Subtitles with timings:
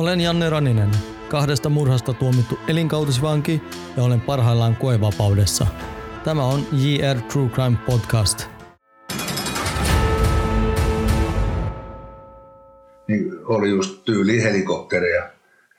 [0.00, 0.90] Olen Janne Raninen,
[1.28, 3.62] kahdesta murhasta tuomittu elinkautisvanki
[3.96, 5.66] ja olen parhaillaan koevapaudessa.
[6.24, 8.46] Tämä on JR True Crime Podcast.
[13.08, 15.22] Niin oli just tyyli helikopteria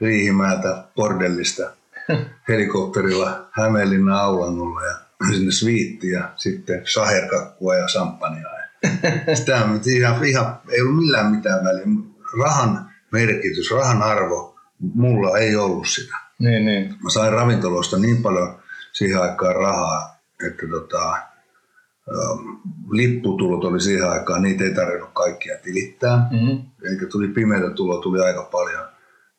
[0.02, 1.64] Riihimäältä bordellista
[2.50, 4.96] helikopterilla Hämeenlinnan Aulangolla ja
[5.32, 8.48] sinne sviitti ja sitten saherkakkua ja samppania.
[9.34, 11.86] Sitä ihan, ihan, ei ollut millään mitään väliä.
[12.40, 16.16] Rahan merkitys, rahan arvo, mulla ei ollut sitä.
[16.40, 16.96] Niin, niin.
[17.04, 18.60] Mä sain ravintoloista niin paljon
[18.94, 21.18] siihen aikaan rahaa, että tota,
[22.92, 26.18] lipputulot oli siihen aikaan, niitä ei tarvinnut kaikkia tilittää.
[26.32, 26.66] Mm-hmm.
[26.84, 28.86] Eli tuli pimeätä tuloa, tuli aika paljon.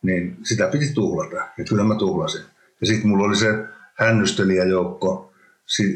[0.03, 2.43] Niin sitä piti tuhlata, ja kyllä mä tuhlasin.
[2.81, 5.33] Ja sitten mulla oli se hännystelijäjoukko,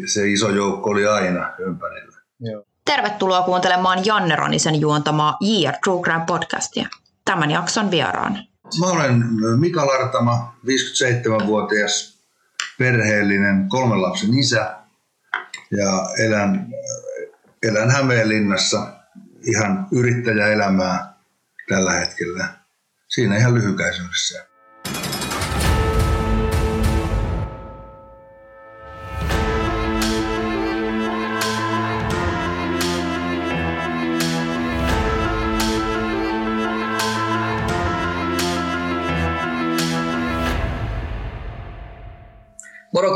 [0.06, 2.16] se iso joukko oli aina ympärillä.
[2.40, 2.64] Joo.
[2.84, 6.88] Tervetuloa kuuntelemaan Janne Ronisen juontamaa JR True Crime podcastia.
[7.26, 8.38] Tämän jakson vieraan.
[8.80, 9.24] Mä olen
[9.60, 12.22] Mika Lartama, 57-vuotias
[12.78, 14.76] perheellinen kolmen lapsen isä
[15.70, 16.66] ja elän,
[17.62, 18.92] elän Hämeenlinnassa
[19.42, 21.14] ihan yrittäjäelämää
[21.68, 22.48] tällä hetkellä.
[23.08, 24.46] Siinä ihan lyhykäisyydessä.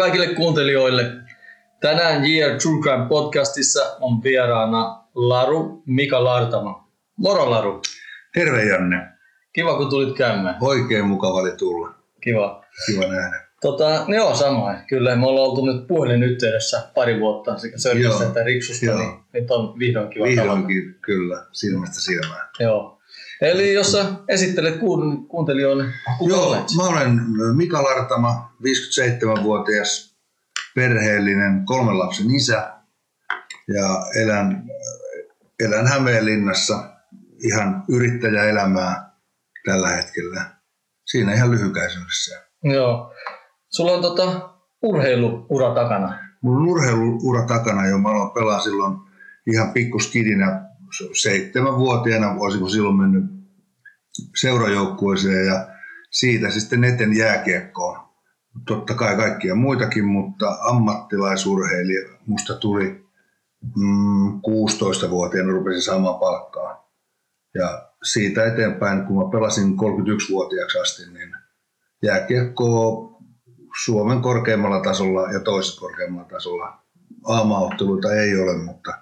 [0.00, 1.12] Kaikille kuuntelijoille.
[1.80, 6.88] Tänään JR True Crime podcastissa on vieraana Laru Mika Lartama.
[7.16, 7.82] Moro Laru.
[8.34, 9.08] Terve Janne.
[9.52, 10.56] Kiva kun tulit käymään.
[10.60, 11.94] Oikein mukava oli tulla.
[12.20, 12.64] Kiva.
[12.86, 13.44] Kiva nähdä.
[13.60, 14.74] Tota, joo, sama.
[14.88, 15.86] Kyllä me ollaan oltu nyt
[16.30, 18.98] yhteydessä pari vuotta sekä Sörkässä että Riksusta, joo.
[18.98, 21.00] niin nyt on vihdoin kiva Vihdoinkin, tavata.
[21.00, 22.48] kyllä, silmästä silmään.
[22.60, 22.99] Joo.
[23.40, 24.78] Eli jos sä esittelet
[25.28, 25.84] kuuntelijoille,
[26.18, 26.64] kuka Joo, olet?
[26.76, 27.20] mä olen
[27.56, 30.16] Mika Lartama, 57-vuotias
[30.74, 32.72] perheellinen kolmen lapsen isä
[33.68, 34.64] ja elän,
[35.60, 36.90] elän Hämeenlinnassa
[37.44, 39.10] ihan yrittäjäelämää
[39.66, 40.44] tällä hetkellä.
[41.06, 42.40] Siinä ihan lyhykäisyydessä.
[42.64, 43.14] Joo.
[43.68, 44.50] Sulla on tota
[44.82, 46.18] urheiluura takana.
[46.42, 47.98] Mulla on urheiluura takana jo.
[47.98, 48.98] Mä aloin pelaa silloin
[49.46, 50.70] ihan pikkuskidinä
[51.22, 53.24] seitsemänvuotiaana olisiko silloin mennyt
[54.40, 55.68] seurajoukkueeseen ja
[56.10, 58.00] siitä sitten eten jääkiekkoon.
[58.66, 63.04] Totta kai kaikkia muitakin, mutta ammattilaisurheilija musta tuli
[63.76, 66.90] mm, 16-vuotiaana rupesin saamaan palkkaa.
[67.54, 71.36] Ja siitä eteenpäin, kun mä pelasin 31-vuotiaaksi asti, niin
[72.02, 73.06] jääkiekko
[73.84, 76.78] Suomen korkeimmalla tasolla ja toisessa korkeimmalla tasolla.
[77.24, 78.92] A-maaotteluita ei ole, mutta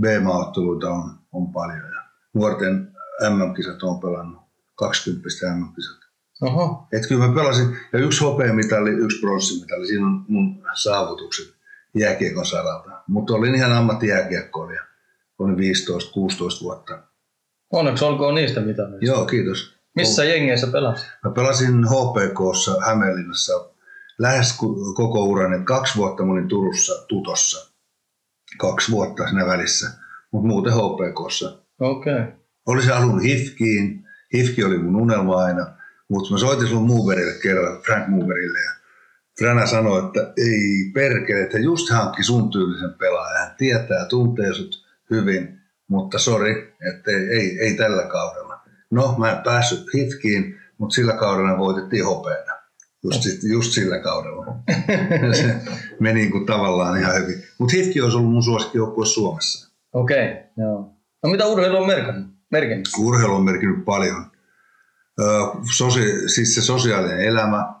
[0.00, 1.92] B-maaotteluita on on paljon.
[1.94, 2.02] Ja
[2.34, 2.92] nuorten
[3.30, 4.39] MM-kisat on pelannut,
[4.80, 6.00] 20 MM-kisat.
[6.42, 6.88] Oho.
[6.92, 11.54] Et kyllä mä pelasin, ja yksi hopeamitali, yksi pronssimitali, siinä on mun saavutukset
[11.94, 12.90] jääkiekon saralta.
[13.08, 14.82] Mutta olin ihan ammattijääkiekkoilija.
[15.38, 15.58] Olin 15-16
[16.62, 17.02] vuotta.
[17.72, 19.06] Onneksi olkoon niistä mitaleista.
[19.06, 19.74] Joo, kiitos.
[19.96, 21.06] Missä jengeissä pelasit?
[21.24, 23.52] Mä pelasin HPKssa Hämeenlinnassa
[24.18, 24.58] lähes
[24.94, 25.64] koko uran.
[25.64, 27.70] Kaksi vuotta mä olin Turussa Tutossa.
[28.58, 30.00] Kaksi vuotta siinä välissä
[30.32, 31.58] mutta muuten HPKssa.
[31.80, 32.12] Okei.
[32.12, 32.26] Okay.
[32.66, 33.99] Olisin halunnut Hifkiin.
[34.34, 35.66] Hifki oli mun unelma aina,
[36.08, 38.70] mutta mä soitin silloin Mooberille kerran, Frank Mooberille, ja
[39.38, 43.40] Frana sanoi, että ei perkele, että just hankki sun tyylisen pelaajan.
[43.40, 48.60] Hän tietää, tuntee sut hyvin, mutta sori, että ei, ei, ei, tällä kaudella.
[48.90, 52.52] No, mä en päässyt Hifkiin, mutta sillä kaudella voitettiin hopeena.
[53.02, 54.46] Just, just sillä kaudella.
[55.40, 55.54] se
[56.00, 57.42] meni niin kuin tavallaan ihan hyvin.
[57.58, 59.72] Mutta Hifki olisi ollut mun suosikkijoukkue Suomessa.
[59.92, 60.94] Okei, okay, joo.
[61.22, 62.39] No mitä urheilu on merkinnyt?
[62.50, 62.88] Merkinnyt?
[62.98, 64.24] Urheilu on merkinnyt paljon.
[65.76, 67.74] Sosi, siis se sosiaalinen elämä,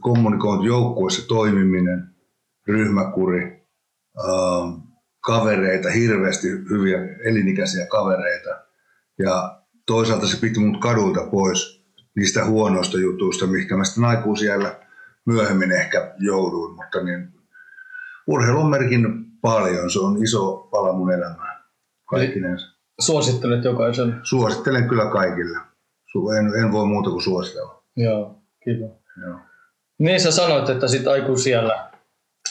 [0.00, 2.14] kommunikointi joukkueessa toimiminen,
[2.68, 3.66] ryhmäkuri,
[5.20, 8.50] kavereita, hirveästi hyviä elinikäisiä kavereita.
[9.18, 11.84] Ja toisaalta se piti mut kadulta pois
[12.16, 14.80] niistä huonoista jutuista, mihinkä mä sitten aikuisiellä
[15.26, 16.74] myöhemmin ehkä jouduin.
[16.74, 17.28] Mutta niin,
[18.26, 19.90] urheilu on merkinnyt paljon.
[19.90, 21.53] Se on iso pala mun elämää.
[22.04, 22.66] Kaikkinensa.
[23.00, 24.20] Suosittelet jokaisen?
[24.22, 25.58] Suosittelen kyllä kaikille.
[26.38, 27.82] En, en voi muuta kuin suositella.
[27.96, 28.86] Joo, kiva.
[29.26, 29.38] Joo.
[29.98, 31.90] Niin sä sanoit, että sitten aikuisiellä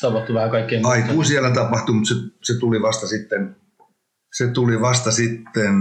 [0.02, 3.56] tapahtui vähän kaikkea Aikuisiellä tapahtui, mutta se, se, tuli vasta sitten,
[4.34, 5.76] se tuli vasta sitten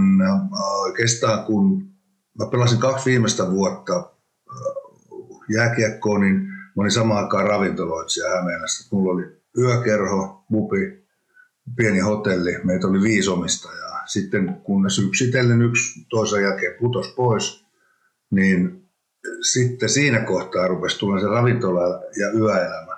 [0.81, 1.93] oikeastaan kun
[2.39, 8.95] mä pelasin kaksi viimeistä vuotta äh, jääkiekkoon, niin mä olin samaan aikaan ravintoloitsija Hämeenässä.
[8.95, 9.23] Mulla oli
[9.57, 11.02] yökerho, mupi,
[11.77, 14.07] pieni hotelli, meitä oli viisi omistajaa.
[14.07, 17.65] Sitten kunnes yksitellen yksi toisen jälkeen putos pois,
[18.31, 18.85] niin
[19.51, 21.83] sitten siinä kohtaa rupesi tulla se ravintola
[22.17, 22.93] ja yöelämä.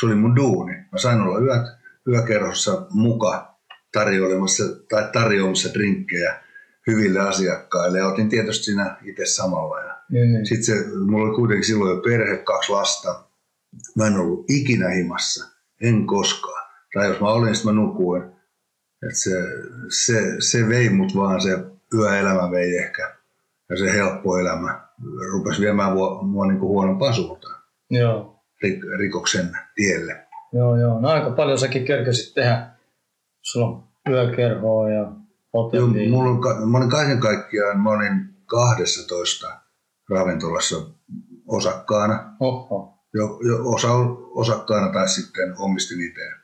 [0.00, 0.72] Se oli mun duuni.
[0.92, 1.66] Mä sain olla yöt,
[2.08, 3.54] yökerhossa muka
[3.92, 6.40] tarjoilemassa tai tarjoamassa drinkkejä
[6.86, 9.80] hyville asiakkaille ja otin tietysti siinä itse samalla.
[9.80, 10.46] Ja Niin.
[10.46, 13.24] sitten se, mulla oli kuitenkin silloin jo perhe, kaksi lasta.
[13.96, 15.44] Mä en ollut ikinä himassa,
[15.80, 16.69] en koskaan.
[16.94, 18.22] Tai jos mä olin, sitten mä nukuin.
[19.08, 19.30] Et se,
[20.04, 21.64] se, se vei mut vaan, se
[21.94, 23.16] yöelämä vei ehkä.
[23.70, 24.80] Ja se helppo elämä
[25.32, 28.40] rupesi viemään mua, mua niin kuin huonompaan suuntaan, Joo.
[28.62, 30.26] rik, rikoksen tielle.
[30.52, 31.00] Joo, joo.
[31.00, 32.70] No aika paljon säkin kerkesit tehdä.
[33.42, 35.12] Sulla on yökerhoa ja Joo,
[35.54, 36.08] hotelli.
[36.08, 39.60] mulla on, mä olin kaiken kaikkiaan, mä olin 12
[40.10, 40.76] ravintolassa
[41.48, 42.36] osakkaana.
[42.40, 42.94] Oho.
[43.14, 43.88] jo, jo osa
[44.34, 46.39] osakkaana tai sitten omistin itse.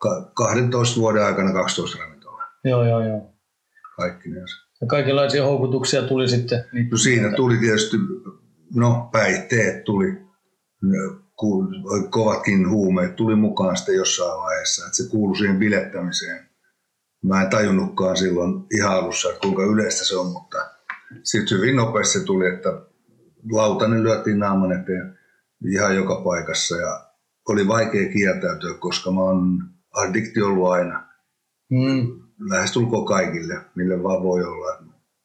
[0.00, 3.34] Ka- 12 vuoden aikana 12 ravintolaa Joo, joo, joo.
[3.96, 4.56] kaikkinensa.
[4.80, 6.64] Ja kaikenlaisia houkutuksia tuli sitten.
[6.90, 7.96] No siinä tuli tietysti,
[8.74, 10.16] no päihteet tuli,
[12.10, 16.50] kovatkin huumeet tuli mukaan sitten jossain vaiheessa, että se kuului siihen bilettämiseen.
[17.24, 20.58] Mä en tajunnutkaan silloin ihan alussa, että kuinka yleistä se on, mutta
[21.22, 22.68] sitten hyvin nopeasti se tuli, että
[23.52, 25.18] lautanen lyötiin naaman eteen
[25.72, 27.06] ihan joka paikassa ja
[27.48, 29.58] oli vaikea kieltäytyä, koska mä oon
[29.94, 31.10] addikti ollut aina
[31.72, 32.06] Mm,
[32.50, 34.76] lähestulkoon kaikille, mille vaan voi olla.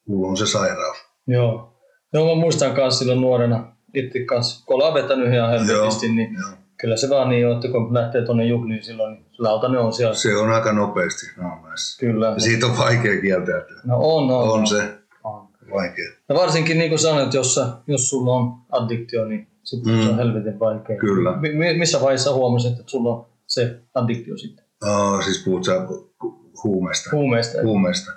[0.07, 0.97] Mulla on se sairaus.
[1.27, 1.71] joo.
[2.13, 6.49] Joo, mä muistan kanssa silloin nuorena itse kanssa, kun ollaan vetänyt ihan helvetisti, niin Joo.
[6.81, 9.93] kyllä se vaan niin on, että kun lähtee tuonne juhliin silloin, niin se lautanen on
[9.93, 10.13] siellä.
[10.13, 11.99] Se on aika nopeasti naamaissa.
[11.99, 12.27] Kyllä.
[12.27, 13.81] Ja siitä on vaikea kieltäytyä.
[13.85, 14.49] No on, on.
[14.49, 15.47] On se on.
[15.73, 16.11] vaikea.
[16.29, 20.01] Ja varsinkin niin kuin sanoit, jos, sä, jos sulla on addiktio, niin sitten Mm.
[20.03, 20.97] se on helvetin vaikea.
[20.97, 21.37] Kyllä.
[21.37, 23.25] Mi- missä vaiheessa huomasit, että sulla on
[23.55, 24.65] se addiktio sitten?
[24.83, 26.13] Oh, siis puhut sä hu-
[26.63, 27.09] huumeista.
[27.11, 27.61] Huumeista.
[27.63, 28.11] huumeista.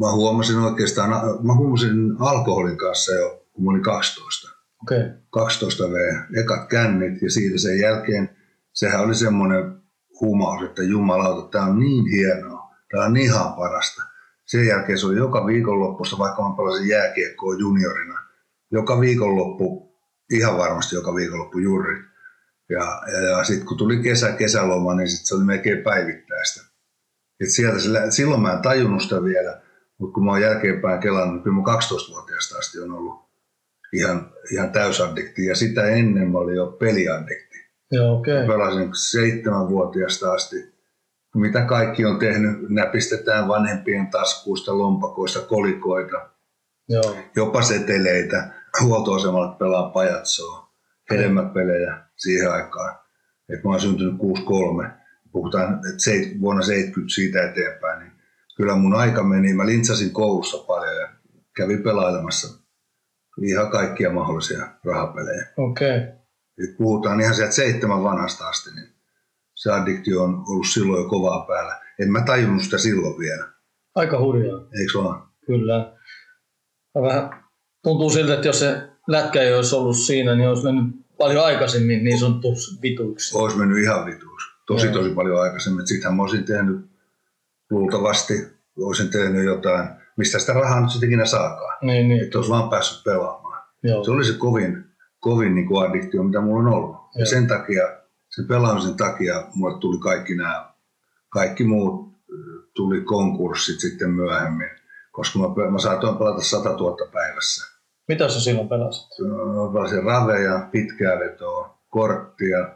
[0.00, 1.10] Mä huomasin oikeastaan,
[1.46, 4.48] mä huomasin alkoholin kanssa jo, kun mä olin 12.
[4.82, 4.98] Okei.
[4.98, 5.10] Okay.
[5.30, 5.94] 12 V,
[6.40, 8.36] ekat kännit ja siitä sen jälkeen,
[8.72, 9.82] sehän oli semmoinen
[10.20, 14.02] humaus, että jumalauta, tämä on niin hienoa, tämä on ihan parasta.
[14.46, 18.18] Sen jälkeen se oli joka viikonloppusta, vaikka mä pelasin jääkiekkoa juniorina,
[18.70, 19.96] joka viikonloppu,
[20.30, 22.13] ihan varmasti joka viikonloppu juuri.
[22.70, 26.60] Ja, ja, ja sitten kun tuli kesä, kesäloma, niin sit se oli melkein päivittäistä.
[27.40, 27.78] Et sieltä
[28.10, 29.60] silloin mä en tajunnut sitä vielä,
[29.98, 33.24] mutta kun mä oon jälkeenpäin kelannut, kyllä mä 12-vuotiaasta asti on ollut
[33.92, 35.46] ihan, ihan täysaddikti.
[35.46, 37.58] Ja sitä ennen mä olin jo peliaddikti.
[37.92, 38.34] Joo, okei.
[38.34, 38.46] Okay.
[38.46, 40.74] Pelasin seitsemänvuotiaasta asti.
[41.34, 46.28] Mitä kaikki on tehnyt, näpistetään vanhempien taskuista, lompakoista, kolikoita,
[46.88, 47.16] Joo.
[47.36, 48.50] jopa seteleitä.
[48.82, 50.74] Huoltoasemalle pelaa pajatsoa,
[51.10, 52.98] hedelmäpelejä siihen aikaan.
[53.48, 54.90] Et mä oon syntynyt 63,
[55.32, 58.12] puhutaan seit, vuonna 70 siitä eteenpäin, niin
[58.56, 59.54] kyllä mun aika meni.
[59.54, 61.08] Mä lintsasin koulussa paljon ja
[61.56, 62.64] kävin pelailemassa
[63.42, 65.46] ihan kaikkia mahdollisia rahapelejä.
[65.56, 65.98] Okei.
[65.98, 66.74] Okay.
[66.78, 68.88] Puhutaan ihan sieltä seitsemän vanhasta asti, niin
[69.54, 71.80] se addiktio on ollut silloin jo kovaa päällä.
[72.02, 73.48] En mä tajunnut sitä silloin vielä,
[73.94, 74.60] Aika hurjaa.
[74.80, 75.28] eikö vaan?
[75.46, 75.92] Kyllä.
[76.94, 77.44] Vähän
[77.82, 82.04] tuntuu siltä, että jos se lätkä ei olisi ollut siinä, niin olisi mennyt paljon aikaisemmin
[82.04, 83.38] niin sanottuksi vituiksi.
[83.38, 84.42] Olisi mennyt ihan vituus.
[84.66, 85.86] Tosi tosi paljon aikaisemmin.
[85.86, 86.76] Sittenhän mä olisin tehnyt
[87.70, 88.34] luultavasti,
[88.80, 91.78] olisin tehnyt jotain, mistä sitä rahaa nyt sitten ikinä saakaan.
[91.82, 92.24] Niin, niin.
[92.24, 93.62] Että olisi vaan päässyt pelaamaan.
[93.82, 94.04] Joo.
[94.04, 94.84] Se oli se kovin,
[95.20, 96.90] kovin niin kuin addiktio, mitä mulla on ollut.
[96.90, 97.10] Joo.
[97.18, 97.82] Ja sen takia,
[98.30, 100.72] sen pelaamisen takia mulle tuli kaikki nämä,
[101.28, 102.14] kaikki muut
[102.74, 104.70] tuli konkurssit sitten myöhemmin.
[105.12, 107.73] Koska mä, mä saatoin pelata 100 000 päivässä.
[108.08, 109.06] Mitä sä silloin pelasit?
[109.20, 112.68] Mä pelasin raveja, pitkää vetoa, korttia,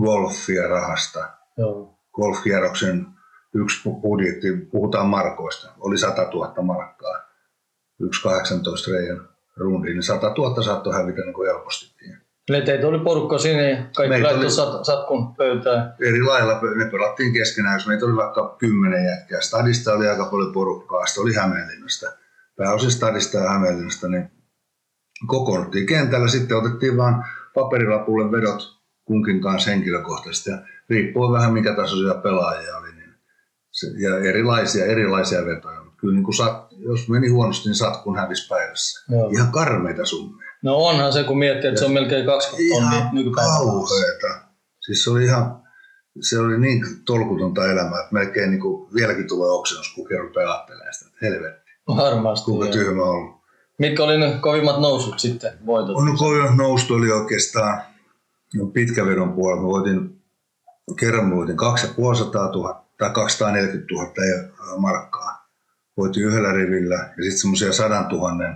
[0.00, 1.28] golfia rahasta.
[1.58, 1.98] Joo.
[2.14, 3.06] Golfkierroksen
[3.54, 7.14] yksi budjetti, puhutaan markoista, oli 100 000 markkaa.
[8.00, 12.16] Yksi 18 reijan rundi, niin 100 000 saattoi hävitä niin kuin helpostikin.
[12.48, 15.94] Eli teitä oli porukka siinä ja kaikki Meitä laittoi oli- sat, satkun pöytään.
[16.00, 19.40] eri lailla ne pelattiin keskenään, jos meitä oli vaikka kymmenen jätkää.
[19.40, 22.06] Stadista oli aika paljon porukkaa, sitten oli Hämeenlinnasta.
[22.56, 24.30] Pääosin Stadista ja Hämeenlinnasta, niin
[25.26, 26.28] kokoonnuttiin kentällä.
[26.28, 28.62] Sitten otettiin vaan paperilapulle vedot
[29.04, 30.50] kunkin kanssa henkilökohtaisesti.
[30.50, 30.58] Ja
[30.90, 32.92] riippuen vähän mikä tasoisia pelaajia oli.
[32.94, 33.14] Niin
[33.70, 35.84] se, ja erilaisia, erilaisia vetoja.
[35.84, 39.12] Mutta kyllä niin kuin sat, jos meni huonosti, niin satkun hävisi päivässä.
[39.12, 39.28] Joo.
[39.28, 40.44] Ihan karmeita summia.
[40.62, 43.56] No onhan se, kun miettii, että se on melkein 20 tonnia Ihan nykypäivänä.
[43.56, 44.28] kauheeta.
[44.86, 45.62] Siis se oli ihan,
[46.20, 50.66] se oli niin tolkutonta elämää, että melkein niin kuin, vieläkin tulee oksennus, kun kerran pelaa
[50.92, 51.10] sitä.
[51.22, 52.44] Helvetti, Varmasti.
[52.44, 53.43] kuinka tyhmä on ollut.
[53.78, 55.96] Mitkä oli ne kovimmat nousut sitten, voitot?
[55.96, 57.82] On kovin noustu oli oikeastaan
[58.54, 59.62] no, pitkävedon puolella.
[59.62, 60.22] Mä voitin,
[61.00, 65.48] kerran mä voitin 250 000 tai 240 000 ja- markkaa.
[65.96, 68.54] Voitin yhdellä rivillä ja sitten semmoisia 100 000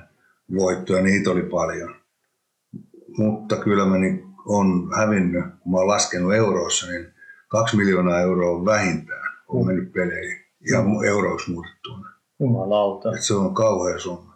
[0.58, 1.94] voittoja, niitä oli paljon.
[3.16, 7.06] Mutta kyllä mä niin on hävinnyt, kun mä oon laskenut euroissa, niin
[7.48, 10.38] kaksi miljoonaa euroa on vähintään on mennyt peleihin
[10.70, 11.04] ihan mm.
[11.04, 12.08] euroiksi muutettuna.
[12.40, 13.14] Jumalauta.
[13.14, 14.27] Et se on kauhea summa.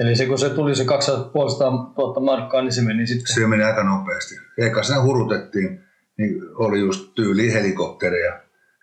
[0.00, 3.34] Eli se, kun se tuli se 250 000 markkaa, niin se meni sitten.
[3.34, 4.34] Se meni aika nopeasti.
[4.58, 5.80] Eikä siinä hurutettiin,
[6.18, 8.40] niin oli just tyyli helikopteria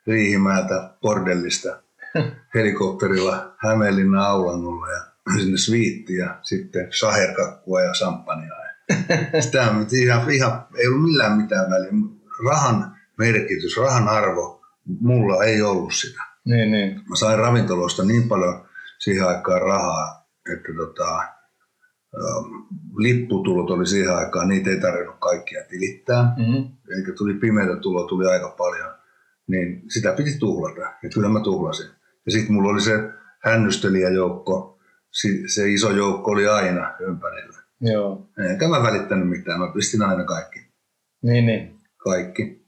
[0.08, 1.82] Riihimäeltä bordellista
[2.56, 5.02] helikopterilla Hämeenlinnan Aulangolla ja
[5.38, 8.52] sinne sviitti ja sitten saherkakkua ja samppania.
[9.40, 11.92] Sitä ihan, ihan, ei ollut millään mitään väliä.
[12.46, 14.62] Rahan merkitys, rahan arvo,
[15.00, 16.22] mulla ei ollut sitä.
[16.46, 17.02] Niin, niin.
[17.10, 18.66] Mä sain ravintoloista niin paljon
[19.00, 20.17] siihen aikaan rahaa,
[20.54, 21.22] että tota,
[22.98, 26.24] lipputulot oli siihen aikaan, niitä ei tarvinnut kaikkia tilittää.
[26.38, 26.78] Mm-hmm.
[26.92, 28.92] Eli tuli pimeitä tuloa, tuli aika paljon.
[29.48, 31.90] Niin sitä piti tuhlata, ja kyllä mä tuhlasin.
[32.26, 33.10] Ja sitten mulla oli se
[33.44, 34.80] hännystelijäjoukko,
[35.48, 37.58] se iso joukko oli aina ympärillä.
[37.82, 38.30] Joo.
[38.50, 40.60] Enkä mä välittänyt mitään, mä pistin aina kaikki.
[41.24, 41.80] Niin, niin.
[41.98, 42.67] Kaikki.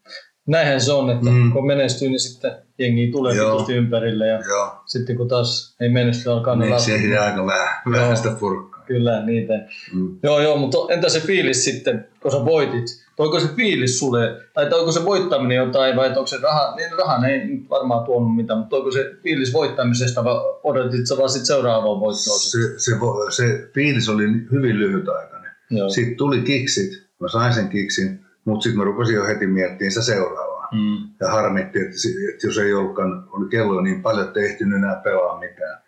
[0.50, 1.52] Näinhän se on, että mm.
[1.52, 4.82] kun menestyy, niin sitten jengi tulee tietysti ympärille ja Joo.
[4.86, 8.84] sitten kun taas ei menesty, alkaa niin, ne se aika vähän, vähän sitä purkkaa.
[8.86, 9.54] Kyllä, niitä.
[9.94, 10.18] Mm.
[10.24, 12.86] Joo, joo, mutta entä se fiilis sitten, kun sä voitit?
[13.16, 17.26] Toiko se fiilis sulle, tai toiko se voittaminen jotain, vai onko se raha, niin rahan
[17.26, 21.46] ei nyt varmaan tuonut mitään, mutta toiko se fiilis voittamisesta, vai odotit sä vaan sitten
[21.46, 22.38] seuraavaa voittoa?
[22.38, 22.92] Se, se,
[23.30, 25.52] se, fiilis oli hyvin lyhytaikainen.
[25.70, 25.90] Joo.
[25.90, 30.06] Sitten tuli kiksit, mä sain sen kiksin, mutta sitten mä rupesin jo heti miettimään sitä
[30.06, 30.68] seuraavaa.
[30.72, 31.10] Mm.
[31.20, 31.96] Ja harmitti, että,
[32.34, 35.82] että jos ei ollutkaan, oli kello niin paljon, että ei ehtinyt enää pelaa mitään.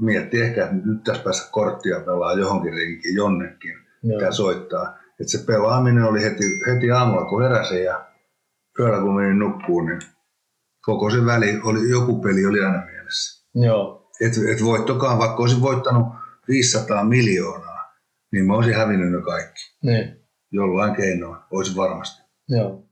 [0.00, 4.98] Mietti ehkä, että nyt tässä päässä korttia pelaa johonkin rinkiin, jonnekin, mitä soittaa.
[5.20, 8.06] Että se pelaaminen oli heti, heti aamulla, kun heräsin ja
[8.78, 10.00] yöllä kun menin nukkuun, niin
[10.82, 13.48] koko se väli, oli, joku peli oli aina mielessä.
[13.54, 14.10] Joo.
[14.20, 16.06] Et, et voittokaan, vaikka olisin voittanut
[16.48, 17.92] 500 miljoonaa,
[18.32, 19.76] niin mä olisin hävinnyt ne kaikki.
[19.82, 20.17] Niin
[20.52, 22.22] jollain keinoin, olisi varmasti.
[22.48, 22.84] Joo.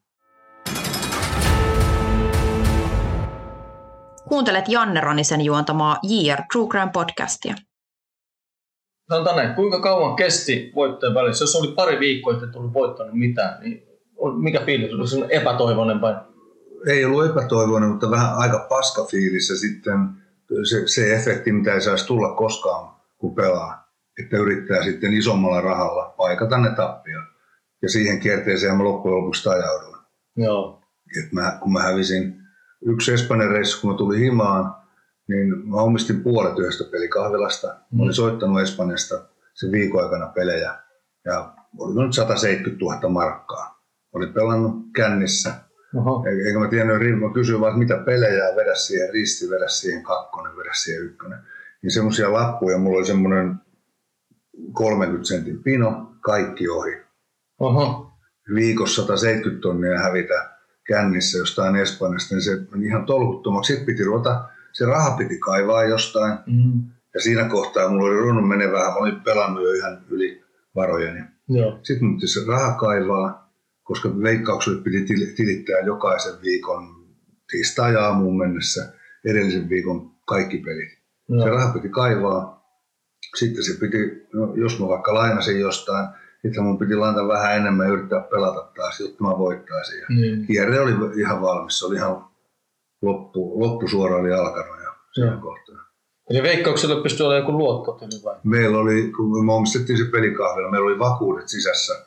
[4.28, 7.54] Kuuntelet Janne Ronisen juontamaa JR True Crime podcastia.
[9.08, 11.42] Sanotaan näin, kuinka kauan kesti voittojen välissä?
[11.42, 13.82] Jos oli pari viikkoa, ettei tullut voittanut mitään, niin
[14.36, 14.94] mikä fiilis?
[14.94, 16.14] Oli se epätoivoinen vai?
[16.86, 20.08] Ei ollut epätoivoinen, mutta vähän aika paska fiilis ja sitten
[20.70, 23.86] se, se efekti, mitä ei saisi tulla koskaan, kun pelaa.
[24.24, 27.35] Että yrittää sitten isommalla rahalla paikata ne tappiot
[27.82, 29.96] ja siihen kierteeseen mä loppujen lopuksi ajauduin.
[30.36, 30.82] Joo.
[31.18, 32.40] Et mä, kun mä hävisin
[32.86, 34.74] yksi Espanjan reissu, kun mä tulin himaan,
[35.28, 37.66] niin mä omistin puolet yhdestä pelikahvilasta.
[37.66, 38.12] Mä olin mm.
[38.12, 40.78] soittanut Espanjasta sen viikon aikana pelejä
[41.24, 43.82] ja oli nyt 170 000 markkaa.
[44.12, 45.54] Olin pelannut kännissä.
[45.96, 46.24] Oho.
[46.46, 50.56] Eikä mä tiennyt, mä kysyin vaan, että mitä pelejä, vedä siihen risti, vedä siihen kakkonen,
[50.56, 51.38] vedä siihen ykkönen.
[51.82, 53.54] Niin semmoisia lappuja, mulla oli semmoinen
[54.72, 57.05] 30 sentin pino, kaikki ohi.
[57.60, 58.12] Oho.
[58.54, 60.50] viikossa 170 tonnia hävitä
[60.86, 63.72] kännissä jostain Espanjasta, niin se meni ihan tolkuttomaksi.
[63.72, 66.38] Sitten piti ruveta, se raha piti kaivaa jostain.
[66.46, 66.82] Mm.
[67.14, 70.44] Ja siinä kohtaa mulla oli runnut menee vähän, mä olin pelannut jo ihan yli
[70.74, 71.20] varojeni.
[71.48, 71.78] Joo.
[71.82, 75.04] Sitten mun se raha kaivaa, koska veikkaukselle piti
[75.36, 77.06] tilittää jokaisen viikon
[77.50, 78.92] tiistai aamuun mennessä
[79.24, 80.98] edellisen viikon kaikki pelit.
[81.28, 81.44] Joo.
[81.44, 82.56] Se raha piti kaivaa.
[83.36, 86.08] Sitten se piti, no, jos mä vaikka lainasin jostain,
[86.46, 89.98] sitten mun piti laittaa vähän enemmän ja yrittää pelata taas, jotta mä voittaisin.
[89.98, 90.46] Ja mm.
[90.46, 92.24] Kierre oli ihan valmis, se oli ihan
[93.02, 95.76] loppu, loppusuora oli alkanut jo siinä kohtaa.
[96.30, 98.36] Eli veikkauksella pystyi olemaan joku luottotili vai?
[98.44, 102.06] Meillä oli, kun me omistettiin se pelikahvilla, meillä oli vakuudet sisässä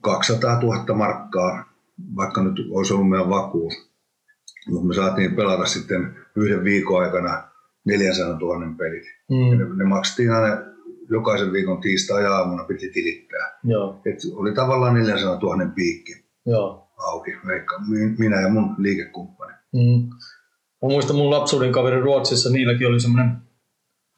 [0.00, 1.64] 200 000 markkaa,
[2.16, 3.74] vaikka nyt olisi ollut meidän vakuus.
[4.68, 7.42] Mutta me saatiin pelata sitten yhden viikon aikana
[7.84, 9.04] 400 000 pelit.
[9.30, 9.58] Mm.
[9.58, 10.71] ne, ne maksettiin aina
[11.10, 13.58] jokaisen viikon tiistai-aamuna piti tilittää.
[13.64, 14.00] Joo.
[14.06, 16.12] Et oli tavallaan 400 000 piikki
[16.46, 16.88] Joo.
[16.96, 17.80] auki, veikka,
[18.18, 19.52] minä ja mun liikekumppani.
[19.72, 20.10] Mm.
[20.82, 23.36] Mä muistan mun lapsuuden kaveri Ruotsissa, niilläkin oli semmoinen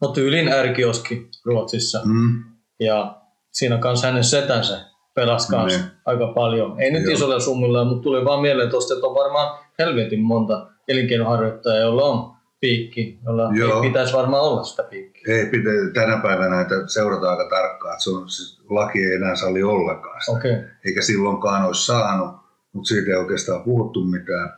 [0.01, 2.01] no tyylin ärkioski Ruotsissa.
[2.05, 2.43] Mm.
[2.79, 5.85] Ja siinä kanssa hänen setänsä pelasi kanssa mm.
[6.05, 6.81] aika paljon.
[6.81, 7.13] Ei nyt Joo.
[7.13, 12.34] isolla summilla, mutta tuli vaan mieleen tuosta, että on varmaan helvetin monta elinkeinoharjoittajaa, jolla on
[12.59, 13.83] piikki, jolla Joo.
[13.83, 15.35] ei pitäisi varmaan olla sitä piikkiä.
[15.35, 19.35] Ei pitä, tänä päivänä näitä seurataan aika tarkkaan, että se on, siis laki ei enää
[19.35, 20.37] salli ollenkaan sitä.
[20.37, 20.63] Okay.
[20.85, 22.35] Eikä silloinkaan olisi saanut,
[22.73, 24.53] mutta siitä ei oikeastaan puhuttu mitään.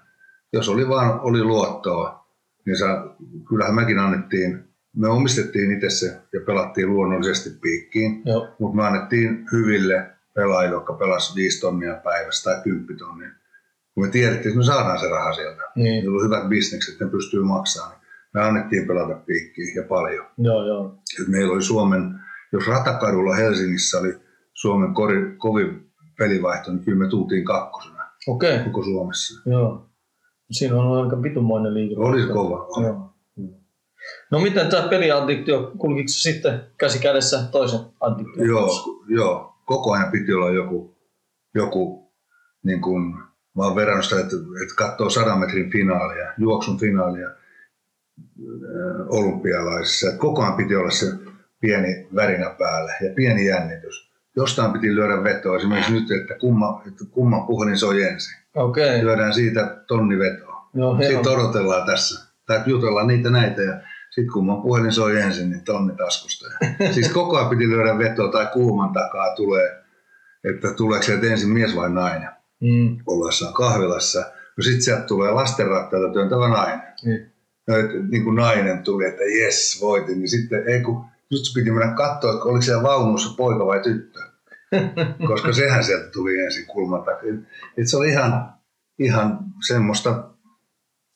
[0.53, 2.27] Jos oli vaan oli luottoa,
[2.65, 3.15] niin sa,
[3.49, 4.63] kyllähän mekin annettiin,
[4.95, 8.47] me omistettiin itse se ja pelattiin luonnollisesti piikkiin, Joo.
[8.59, 13.29] mutta me annettiin hyville pelaajille, jotka pelasivat 5 tonnia päivästä tai 10 tonnia
[13.97, 15.63] kun me tiedettiin, että me saadaan se raha sieltä.
[15.75, 16.03] Niin.
[16.03, 17.95] Meillä on hyvät bisnekset, ne pystyy maksamaan.
[18.33, 20.25] me annettiin pelata piikkiä ja paljon.
[20.37, 20.99] Joo, joo.
[21.21, 22.19] Et meillä oli Suomen,
[22.51, 24.13] jos Ratakadulla Helsingissä oli
[24.53, 28.63] Suomen kori, kovin pelivaihto, niin kyllä me tultiin kakkosena okay.
[28.63, 29.49] koko Suomessa.
[29.49, 29.89] joo.
[30.51, 31.95] Siinä on aika vitumoinen liike.
[31.97, 32.81] Oli kova.
[32.81, 33.13] Joo.
[34.31, 38.69] No miten tämä peliaddiktio, kulkiko se sitten käsi kädessä toisen addiktion Joo,
[39.07, 40.95] joo, koko ajan piti olla joku,
[41.55, 42.11] joku
[42.63, 43.15] niin kuin,
[43.57, 47.35] mä oon verrannut sitä, että, että katsoo sadan metrin finaalia, juoksun finaalia äh,
[49.09, 50.07] olympialaisissa.
[50.07, 51.05] Että koko ajan piti olla se
[51.59, 54.11] pieni värinä päällä ja pieni jännitys.
[54.35, 58.37] Jostain piti lyödä vetoa, esimerkiksi nyt, että kumma, että kumman puhelin soi ensin.
[58.55, 60.69] Okei, Lyödään siitä tonni vetoa.
[60.73, 61.31] joo, Sitten hieno.
[61.31, 62.27] odotellaan tässä.
[62.47, 66.45] Tai jutellaan niitä näitä ja sitten kun mun puhelin soi ensin, niin tonni taskusta.
[66.93, 69.83] Siis koko ajan piti lyödä vetoa tai kulman takaa tulee,
[70.43, 72.29] että tuleeko sieltä ensin mies vai nainen
[72.61, 74.19] Mm, ollessaan kahvilassa.
[74.57, 76.87] No sitten sieltä tulee lastenrattaita työntävä nainen.
[77.05, 77.31] niin.
[77.67, 80.19] No, et, niin kuin nainen tuli, että jes, voitin.
[80.19, 84.19] Niin sitten ei kun, nyt piti mennä katsoa, että oliko siellä vaunussa poika vai tyttö.
[85.27, 87.33] Koska sehän sieltä tuli ensin kulman takia.
[87.77, 88.53] Et se oli ihan,
[88.99, 90.29] ihan semmoista,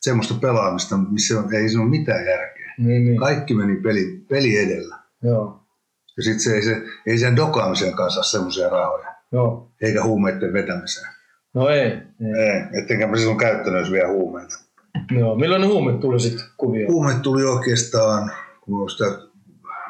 [0.00, 2.74] semmoista pelaamista, missä ei siinä ole mitään järkeä.
[2.78, 3.16] niin, niin.
[3.20, 4.98] Kaikki meni peli, peli edellä.
[5.22, 5.60] Joo,
[6.16, 9.72] Ja sitten se, ei, se, ei sen dokaamisen kanssa semmoisia rahoja, joo.
[9.80, 11.11] eikä huumeiden vetämiseen.
[11.54, 11.80] No ei.
[11.80, 12.00] ei.
[12.38, 14.58] Ei, ettenkään mä silloin käyttänyt edes vielä huumeita.
[15.18, 15.36] Joo.
[15.36, 16.92] Millainen huume tuli sitten kuvioon?
[16.92, 18.30] Huumeet tuli oikeastaan,
[18.60, 19.04] kun olen sitä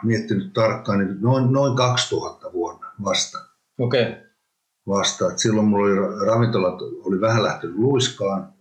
[0.03, 3.39] miettinyt tarkkaan, niin noin, noin 2000 vuonna vasta.
[3.79, 4.15] Okei, okay.
[4.89, 5.31] vasta.
[5.31, 8.53] Et silloin mulla oli ra- ravintolat oli vähän lähtenyt luiskaan.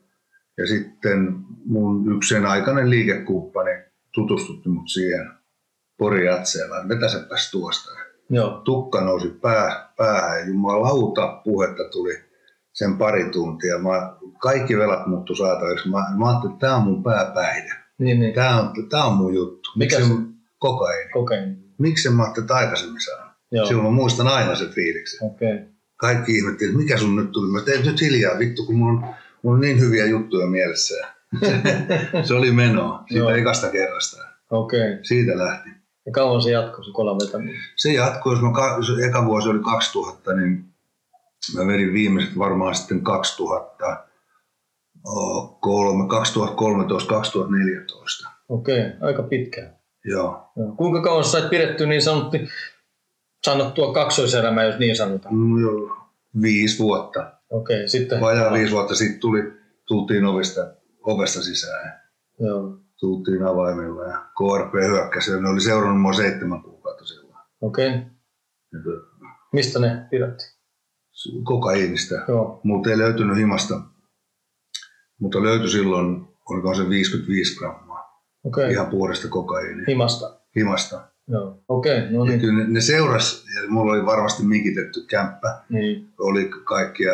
[0.58, 3.72] Ja sitten mun yksi sen aikainen liikekumppani
[4.14, 5.32] tutustutti mut siihen
[5.98, 6.90] Pori Jatseelaan.
[6.90, 7.92] Vetäsepäs tuosta.
[8.30, 8.62] joo.
[8.64, 12.31] Tukka nousi pää, päähän ja jumalauta puhetta tuli
[12.74, 13.78] sen pari tuntia.
[13.80, 15.90] Mä, kaikki velat muuttu saataviksi.
[15.90, 17.72] Mä, mä ajattelin, että tämä on mun pääpäihde.
[17.98, 18.34] Niin, niin.
[18.34, 19.70] Tämä on, tää on mun juttu.
[19.76, 21.12] Mikä Miksi se- Kokaini.
[21.12, 21.58] Kokein.
[21.78, 23.32] Miksi en mä ajattelin, että aikaisemmin saanut?
[23.52, 23.66] Joo.
[23.66, 25.20] Silloin mä muistan aina sen fiiliksen.
[25.28, 25.60] Okay.
[25.98, 27.52] kaikki ihmetteli, että mikä sun nyt tuli.
[27.52, 31.08] Mä tein nyt hiljaa vittu, kun mulla on, mulla on niin hyviä juttuja mielessä.
[32.28, 33.30] se oli menoa siitä Joo.
[33.30, 34.24] ekasta kerrasta.
[34.50, 34.98] Okay.
[35.04, 35.70] Siitä lähti.
[36.06, 37.56] Ja kauan se jatkoi se vetäminen?
[37.76, 40.66] Se jatkui, jos mä, ka- eka vuosi oli 2000, niin
[41.58, 44.08] mä vedin viimeiset varmaan sitten 2000,
[45.06, 48.30] oh, kolme, 2013, 2014.
[48.50, 48.92] Okei, okay.
[49.02, 49.76] aika pitkään.
[50.06, 50.52] Joo.
[50.56, 50.72] Joo.
[50.78, 52.38] Kuinka kauan sä sait pidetty niin sanottu,
[53.46, 55.36] sanottua kaksoiselämää, jos niin sanotaan?
[55.36, 55.98] Mm, joo.
[56.42, 57.34] Viisi vuotta.
[57.50, 57.88] Okei, okay.
[57.88, 58.22] sitten...
[58.22, 59.54] Vajaa viisi vuotta sitten tuli,
[59.88, 60.74] tultiin ovesta,
[61.04, 62.02] ovesta sisään.
[62.40, 62.78] Joo.
[63.00, 67.38] tultiin avaimilla ja KRP hyökkäsi ja ne oli seurannut mua seitsemän kuukautta silloin.
[67.62, 67.88] Okei.
[67.88, 68.02] Okay.
[68.72, 68.80] Ja
[69.54, 70.61] Mistä ne pidätti?
[71.44, 72.16] Kokaiinista.
[72.28, 72.60] Joo.
[72.64, 73.82] Multa ei löytynyt himasta,
[75.20, 77.92] mutta löytyi silloin, oliko se 55 grammaa.
[78.44, 78.72] Okay.
[78.72, 79.86] ihan puhdasta kokaiinia.
[79.88, 80.40] Himasta.
[80.56, 81.02] Himasta.
[81.28, 81.64] Joo.
[81.68, 82.12] Okei, okay.
[82.12, 82.40] no Ja niin.
[82.40, 86.14] kyllä ne, ne seuras, ja mulla oli varmasti mikitetty kämppä, niin.
[86.20, 87.12] oli kaikkia,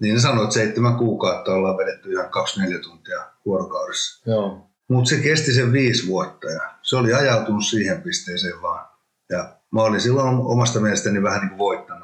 [0.00, 4.30] niin ne sanoi, että seitsemän kuukautta ollaan vedetty ihan 24 tuntia vuorokaudessa.
[4.30, 4.70] Joo.
[4.88, 8.86] Mutta se kesti sen viisi vuotta ja se oli ajautunut siihen pisteeseen vaan.
[9.30, 12.01] Ja mä olin silloin omasta mielestäni vähän niin kuin voittamaton.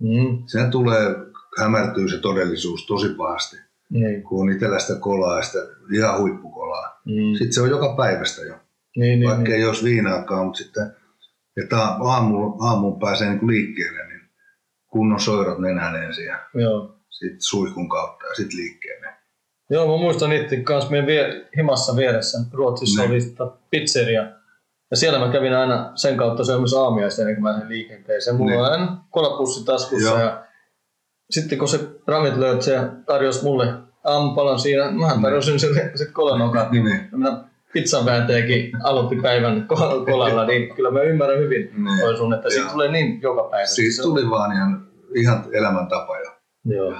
[0.00, 0.42] Mm.
[0.46, 1.14] Siinä tulee,
[1.60, 3.56] hämärtyy se todellisuus tosi pahasti,
[3.90, 4.22] Niin.
[4.22, 5.58] kun on itsellä sitä kolaa ja sitä
[5.94, 7.00] ihan huippukolaa.
[7.04, 7.32] Mm.
[7.38, 8.54] Sitten se on joka päivästä jo,
[8.96, 9.54] Niin, niin, vaikka niin.
[9.54, 10.86] ei olisi viinaakaan, mutta sitten
[11.62, 14.20] että aamulla, aamulla pääsee niin liikkeelle, niin
[14.86, 16.96] kunnon soirot nenään ensin ja Joo.
[17.10, 19.06] sitten suihkun kautta ja sitten liikkeelle.
[19.70, 22.38] Joo, mä muistan itse kanssa meidän vie, himassa vieressä.
[22.52, 23.10] Ruotsissa Niin.
[23.10, 24.22] oli pizzeria.
[24.94, 28.36] Ja siellä mä kävin aina sen kautta syömässä aamiaista ennen kuin mä lähdin liikenteeseen.
[28.36, 28.60] Mulla Niin.
[28.60, 30.08] on aina kolapussi taskussa.
[30.08, 30.18] Joo.
[30.20, 30.44] Ja
[31.30, 36.70] sitten kun se ravintolayrittäjä tarjosi mulle aamupalan siinä, mähän tarjosin sille sit kolanokat.
[36.70, 37.08] Niin, niin.
[37.12, 42.00] Ja minä pizzan vääntäjäkin aloitti päivän ko- kolalla, niin kyllä mä ymmärrän hyvin Niin.
[42.00, 43.66] toi sun, että siitä tulee niin joka päivä.
[43.66, 46.30] Siitä tuli vaan ihan, ihan elämäntapa jo.
[46.64, 46.94] Joo.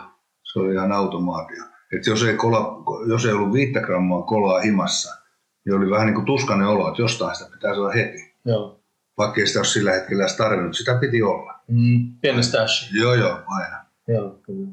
[0.53, 1.65] Se oli ihan automaatio.
[1.97, 5.24] Et jos, ei kola, jos ei ollut viittä grammaa kolaa himassa,
[5.65, 8.35] niin oli vähän niin kuin tuskainen olo, että jostain sitä pitää saada heti.
[8.45, 8.81] Joo.
[9.19, 11.55] Vaikka ei sitä ole sillä hetkellä edes tarvinnut, sitä piti olla.
[11.69, 12.95] Mm, pieni stash.
[12.95, 13.85] Joo, joo, aina.
[14.09, 14.69] Joo, kyllä.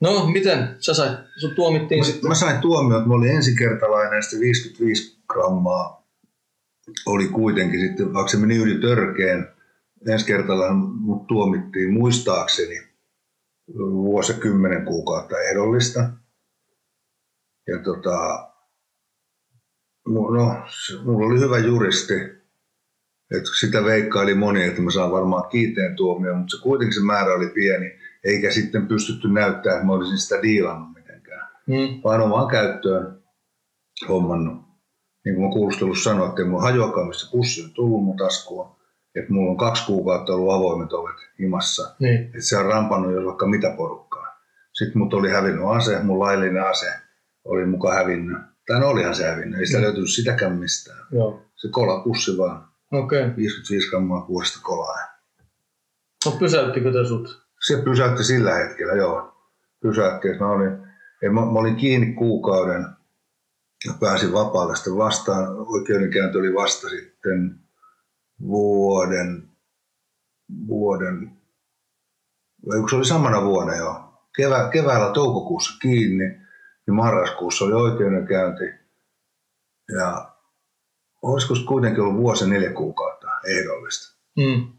[0.00, 2.28] No, miten sä sait, sut tuomittiin sitten?
[2.28, 6.06] Mä sain tuomion, että mä olin ensikertalainen ja sitten 55 grammaa
[7.06, 9.48] oli kuitenkin sitten, vaikka se meni yli törkeen,
[10.08, 12.86] ensikertalainen mut tuomittiin muistaakseni
[13.78, 16.10] vuosi kymmenen kuukautta ehdollista.
[17.66, 18.48] Ja tota,
[20.06, 20.62] no,
[21.04, 22.14] mulla oli hyvä juristi,
[23.36, 27.34] että sitä veikkaili moni, että mä saan varmaan kiiteen tuomioon, mutta se kuitenkin se määrä
[27.34, 27.92] oli pieni,
[28.24, 33.22] eikä sitten pystytty näyttämään, että mä olisin sitä diilannut mitenkään Mm, vaan omaan käyttöön
[34.08, 34.56] hommannut.
[35.24, 38.76] niin kuin mä kuulustelussa sanoin, että mulla hajuakaan, mistä pussi on tullut mun taskuun.
[39.14, 41.94] Että mulla on kaksi kuukautta ollut avoimet ovet himassa.
[41.98, 42.24] Niin.
[42.24, 44.26] Että se on rampannut jo vaikka mitä porukkaa.
[44.72, 46.92] Sitten mut oli hävinnyt ase, mun laillinen ase
[47.44, 48.38] oli muka hävinnyt.
[48.66, 49.84] Tai no olihan se hävinnyt, ei sitä Mm.
[49.84, 51.06] löytynyt sitäkään mistään.
[51.12, 51.42] Joo.
[51.56, 53.22] Se kolapussi vaan, Okei.
[53.22, 53.36] Okay.
[53.36, 54.96] 55 grammaa kuudesta kolaa.
[56.26, 57.46] No pysäyttikö te sut?
[57.66, 59.32] Se pysäytti sillä hetkellä, joo.
[59.80, 60.72] Pysäytti, että mä olin,
[61.22, 62.86] mä, mä olin kiinni kuukauden
[63.86, 65.56] ja pääsin vapaalle sitten vastaan.
[65.58, 67.60] Oikeudenkäynti oli vasta sitten
[68.40, 69.48] vuoden,
[70.66, 71.30] vuoden,
[72.68, 74.02] vai kun se oli samana vuonna jo.
[74.36, 76.45] Kevä, keväällä toukokuussa kiinni
[76.86, 78.64] ja marraskuussa oli oikeudenkäynti.
[79.96, 80.32] Ja
[81.22, 84.72] olisiko kuitenkin ollut vuosi neljä kuukautta ehdollista Mm.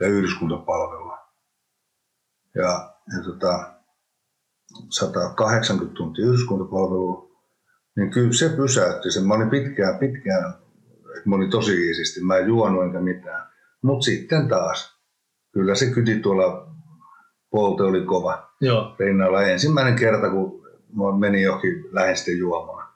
[0.00, 1.18] ja yhdyskuntapalvelua.
[2.54, 3.72] Ja, ja tota,
[4.90, 7.30] 180 tuntia yhdyskuntapalvelua,
[7.96, 9.26] niin kyllä se pysäytti sen.
[9.26, 10.54] Mä olin pitkään, pitkään,
[11.16, 13.46] että mä olin tosi iisisti, mä en juonut enkä mitään.
[13.82, 15.00] Mutta sitten taas,
[15.52, 16.74] kyllä se kyti tuolla
[17.50, 18.96] polte oli kova Joo.
[18.98, 19.42] rinnalla.
[19.42, 20.59] Ensimmäinen kerta, kun
[20.92, 22.88] mä menin johonkin lähin sitten juomaan.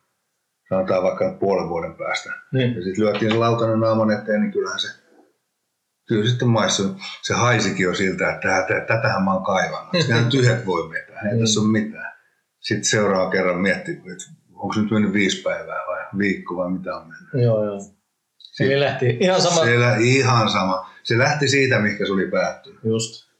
[0.68, 2.32] Sanotaan vaikka puolen vuoden päästä.
[2.52, 2.74] Niin.
[2.74, 4.88] Ja sitten lyötiin se lautanen naaman eteen, niin kyllähän se,
[6.08, 6.82] kyllä sitten maissa,
[7.22, 9.90] se haisikin jo siltä, että tätä, tätähän mä oon kaivannut.
[9.98, 12.12] Sitten tyhjät voi vetää, ei tässä ole mitään.
[12.60, 16.96] Sitten seuraava kerran miettii, että onko se nyt mennyt viisi päivää vai viikko vai mitä
[16.96, 17.44] on mennyt.
[17.44, 17.80] Joo, joo.
[18.60, 19.64] Eli lähti ihan sama.
[19.64, 20.90] Se lä- ihan sama.
[21.02, 22.80] Se lähti siitä, mihinkä se oli päättynyt.
[22.84, 23.30] Just.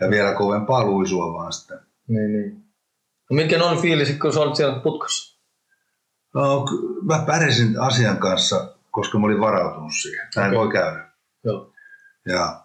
[0.00, 1.78] Ja vielä kovempaa luisua vaan sitten.
[2.08, 2.67] Niin, niin.
[3.30, 5.38] No mitkä ne on fiilisit, kun sä olit siellä putkassa?
[6.34, 6.64] No,
[7.02, 10.28] mä pärjäsin asian kanssa, koska mä olin varautunut siihen.
[10.36, 10.58] Näin Okei.
[10.58, 11.10] voi käydä.
[11.44, 11.72] Joo.
[12.26, 12.64] Ja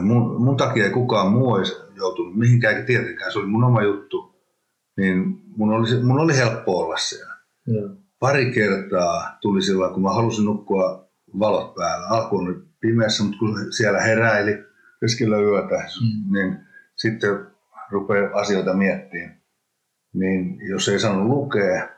[0.00, 3.82] mun, mun takia ei kukaan muu olisi joutunut mihinkään, eikä tietenkään, se oli mun oma
[3.82, 4.42] juttu.
[4.96, 5.24] Niin
[5.56, 7.34] mun oli, mun oli helppo olla siellä.
[7.66, 7.88] Joo.
[8.18, 11.08] Pari kertaa tuli silloin, kun mä halusin nukkua
[11.38, 12.06] valot päällä.
[12.08, 14.64] Alkuun oli pimeässä, mutta kun siellä heräili
[15.00, 16.32] keskellä yötä, Mm.
[16.32, 16.58] niin
[16.96, 17.46] sitten
[17.90, 19.39] rupeaa asioita miettimään.
[20.14, 21.88] Niin jos ei saanut lukea,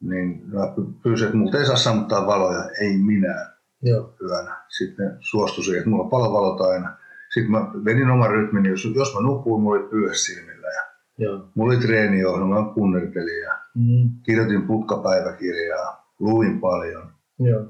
[0.00, 3.50] niin mä py- pyysin, että multa ei saa sammuttaa valoja, ei minä
[3.82, 4.14] Joo.
[4.22, 4.56] yönä.
[4.68, 6.96] Sitten ne suostui siihen, että mulla on palovalot aina.
[7.34, 10.66] Sitten mä vedin oman rytmin, jos, jos mä nukuin, mulla oli pyyhe silmillä.
[10.68, 10.82] Ja
[11.18, 11.48] Joo.
[11.54, 14.10] mulla oli treeniohjelma, mä punnertelin ja Mm.
[14.22, 17.12] kirjoitin putkapäiväkirjaa, luin paljon.
[17.38, 17.64] Joo.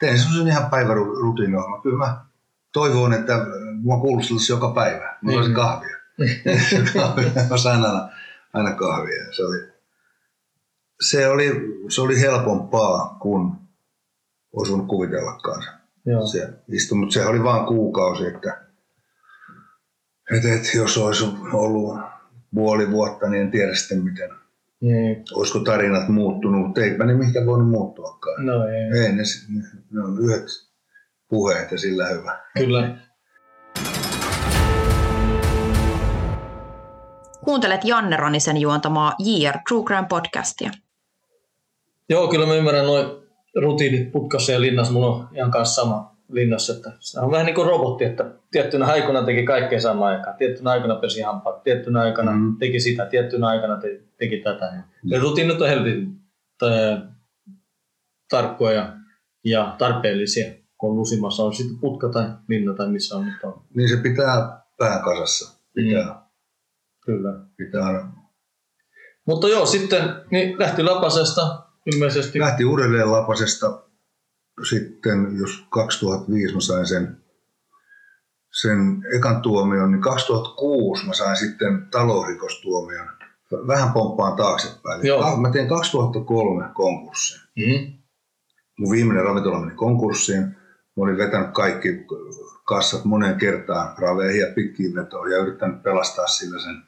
[0.00, 1.82] Tein semmoisen ihan päivärutiiniohjelman.
[1.82, 2.24] Kyllä mä
[2.72, 3.46] toivon, että
[3.82, 5.16] mua kuulustelisi joka päivä.
[5.22, 5.56] Mulla olisi Niin.
[5.62, 5.96] kahvia.
[7.50, 7.80] mä sain
[8.56, 9.32] aina, kahvia.
[9.36, 9.58] Se oli,
[11.10, 11.50] se, oli,
[11.88, 13.52] se oli helpompaa kuin
[14.52, 15.68] olisi voinut kuvitellakaan se
[16.06, 16.26] Joo.
[16.26, 18.60] se istui, mutta se oli vain kuukausi, että,
[20.36, 21.98] että, että jos olisi ollut
[22.54, 24.30] puoli vuotta, niin en tiedä sitten miten,
[24.80, 25.24] Niin.
[25.34, 28.46] olisiko tarinat muuttunut, mutta eipä ne mihinkään voinut muuttuakaan.
[28.46, 29.00] No ei.
[29.04, 30.46] Ei, ne, ne, ne on yhdet
[31.28, 32.40] puheet ja sillä hyvä.
[32.58, 32.96] Kyllä.
[37.46, 40.70] Kuuntelet Janne Ronisen juontamaa JR True Crime podcastia.
[42.08, 43.06] Joo, kyllä mä ymmärrän noin
[43.54, 44.92] rutiinit putkassa ja linnassa.
[44.92, 46.72] Mulla on ihan kanssa sama linnassa.
[46.72, 50.36] Että se on vähän niin kuin robotti, että tiettynä aikana teki kaikkea samaan aikaan.
[50.36, 52.38] Tiettynä aikana pesi hampaat, tiettynä aikana Mm.
[52.38, 52.56] mm.
[52.58, 54.82] teki sitä, tiettynä aikana te, teki tätä.
[55.04, 56.20] Ja rutiinit on helvetin
[58.30, 58.92] tarkkoja
[59.44, 61.44] ja tarpeellisia, kun on lusimassa.
[61.44, 63.62] On sitten putka tai linna tai missä on nyt on.
[63.74, 65.60] Niin se pitää pään kasassa.
[65.74, 66.25] Pitää,
[67.06, 67.32] Kyllä.
[67.56, 68.12] pitää aina.
[69.26, 71.62] Mutta joo, sitten niin lähti Lapasesta
[71.94, 72.38] ilmeisesti.
[72.38, 73.82] Lähti uudelleen Lapasesta.
[74.68, 77.16] Sitten, jos 2005 mä sain sen,
[78.60, 83.08] sen ekan tuomion, niin 2006 mä sain sitten talousrikostuomion.
[83.66, 85.06] Vähän pomppaan taaksepäin.
[85.06, 85.22] Joo.
[85.22, 87.40] Ka- Mä tein 2003 konkurssin.
[87.56, 87.92] Mm.
[88.78, 90.42] Mun viimeinen ravintola meni konkurssiin.
[90.42, 91.88] Mä olin vetänyt kaikki
[92.64, 96.82] kassat moneen kertaan raveihin ja pitkiin vetoon ja yrittänyt pelastaa sillä sen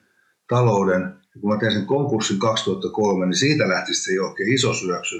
[0.48, 1.02] talouden.
[1.34, 5.16] Ja kun mä tein sen konkurssin 2003, niin siitä lähti sitten jo oikein iso syöksy,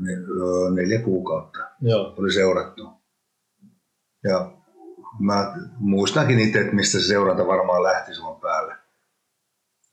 [0.00, 2.14] ne- ö, neljä kuukautta Joo.
[2.18, 2.92] oli seurattu.
[4.24, 4.57] Ja
[5.18, 8.74] mä muistankin itse, että mistä se seuranta varmaan lähti sun päälle.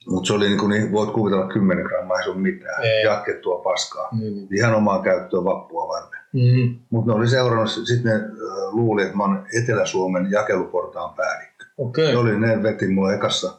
[0.09, 2.83] Mutta se oli niin kuin, niin voit kuvitella 10 grammaa, ei se ole mitään.
[2.83, 3.03] Ei.
[3.03, 4.09] Jatkettua paskaa.
[4.11, 4.55] Niin, niin.
[4.55, 6.19] Ihan omaa käyttöä vappua varten.
[6.33, 6.79] Mm.
[6.89, 11.65] Mutta ne oli seurannut, sitten ne ö, luuli, että mä oon Etelä-Suomen jakeluportaan päällikkö.
[11.77, 12.11] Okei.
[12.11, 13.57] Ne, oli, ne veti mulle ekassa,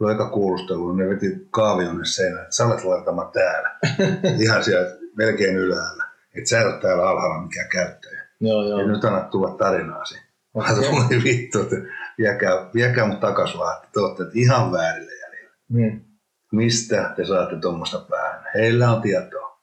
[0.00, 3.78] oli eka kuulustelu, ne veti kaavionne seinään, että sä olet laitama täällä.
[4.44, 6.04] Ihan siellä melkein ylhäällä.
[6.34, 8.20] Että sä et ole täällä alhaalla mikään käyttäjä.
[8.40, 8.80] Joo, joo.
[8.80, 10.18] Ja nyt annat tulla tarinaasi.
[10.56, 11.76] Mä tulin vittu, että
[12.18, 15.56] viekää, viekää mut takas vaan, että te olette ihan väärillä jäljellä.
[15.68, 16.04] Niin.
[16.52, 18.44] Mistä te saatte tuommoista päähän?
[18.54, 19.60] Heillä on tietoa.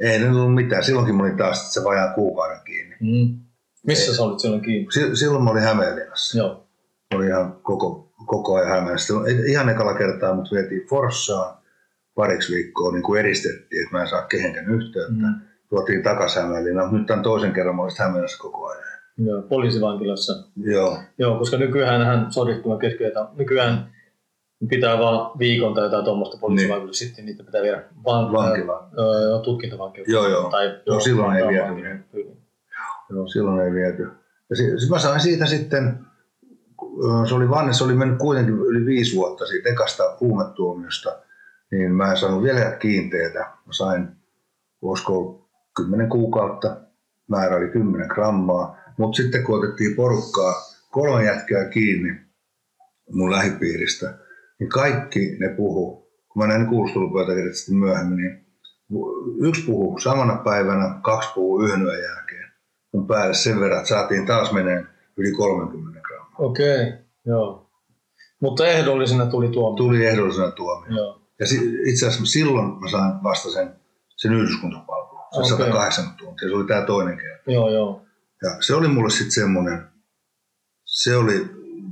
[0.00, 0.84] Ei ne ollut mitään.
[0.84, 2.96] Silloinkin mä olin taas se vajaan kuukauden kiinni.
[3.00, 3.38] Mm.
[3.86, 4.92] Missä sä olit silloin kiinni?
[4.92, 6.38] Si- Silloin mä olin Hämeenlinnassa.
[6.38, 6.68] Joo.
[7.14, 9.14] Mä olin ihan koko, koko ajan Hämeenlinnassa.
[9.46, 11.56] Ihan ekalla kertaa mut vietiin Forssaan
[12.14, 15.26] pariksi viikkoa niin kuin eristettiin, että mä en saa kehenkään yhteyttä.
[15.26, 15.40] Mm.
[15.68, 16.94] Tuotiin takaisin Hämeenlinnaan.
[16.94, 18.84] Nyt tämän toisen kerran mä olin Hämeenlinnassa koko ajan.
[19.18, 19.42] Joo.
[19.42, 20.32] Poliisivankilassa.
[20.56, 23.28] Joo, Joo, koska nykyään hän sodittua keskeytä.
[23.36, 23.90] Nykyään
[24.68, 28.88] pitää vaan viikon tai jotain tuommoista poliisivankilassa, sitten niitä pitää viedä van- Vankilaan.
[28.98, 30.12] Öö, joo, tutkintavankeuteen.
[30.12, 30.50] Joo, joo.
[30.50, 32.04] Tai, No, silloin ei viety.
[32.12, 32.32] Kyllä.
[33.10, 34.08] Joo, silloin ei viety.
[34.50, 35.98] Ja si- sit mä sain siitä sitten,
[37.28, 41.18] se oli vanne, se oli mennyt kuitenkin yli viisi vuotta siitä ekasta huumetuomiosta,
[41.72, 43.38] niin mä en saanut vielä kiinteitä.
[43.38, 44.08] Mä sain,
[44.82, 46.76] voisiko 10 kuukautta,
[47.28, 50.54] määrä oli 10 grammaa, mutta sitten kun otettiin porukkaa,
[50.90, 52.20] kolme jätkää kiinni
[53.12, 54.18] mun lähipiiristä,
[54.60, 58.46] niin kaikki ne puhu, kun mä näin kuulustelupöytäkirjat sitten myöhemmin, niin
[59.42, 62.46] yksi puhuu samana päivänä, kaksi puhuu yhden yön jälkeen
[62.96, 66.38] mun päälle sen verran, että saatiin taas meneen yli 30 grammaa.
[66.38, 66.92] Okei,
[67.26, 67.70] joo.
[68.40, 69.76] Mutta ehdollisena tuli tuomio.
[69.76, 70.96] Tuli ehdollisena tuomio.
[70.96, 71.20] Joo.
[71.40, 71.46] Ja
[71.86, 73.74] itse asiassa silloin mä sain vasta sen,
[74.16, 75.48] sen yhdyskuntapalvelun, se Okei.
[75.48, 77.52] 180 tuntia, se oli tämä toinen kerta.
[77.52, 78.05] Joo, joo.
[78.42, 79.86] Ja se oli mulle sitten semmoinen,
[80.84, 81.50] se oli,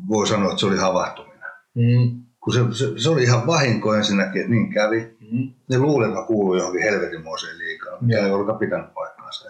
[0.09, 1.51] voi sanoa, että se oli havahtuminen.
[1.75, 2.25] Mm.
[2.45, 5.17] Kun se, se, se oli ihan vahinko ensinnäkin, että niin kävi.
[5.33, 5.55] Mm.
[5.71, 8.27] Ne luulivat, että mä kuuluin johonkin helvetinmoiseen liikaa, mikä Joo.
[8.27, 9.49] ei olekaan pitänyt paikkaansa.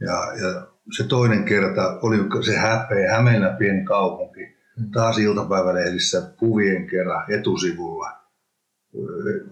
[0.00, 0.12] Ja,
[0.42, 4.90] ja se toinen kerta oli se häpeä, Hämeenä pieni kaupunki, Mm.
[4.90, 8.10] taas iltapäivälehdissä kuvien kerran etusivulla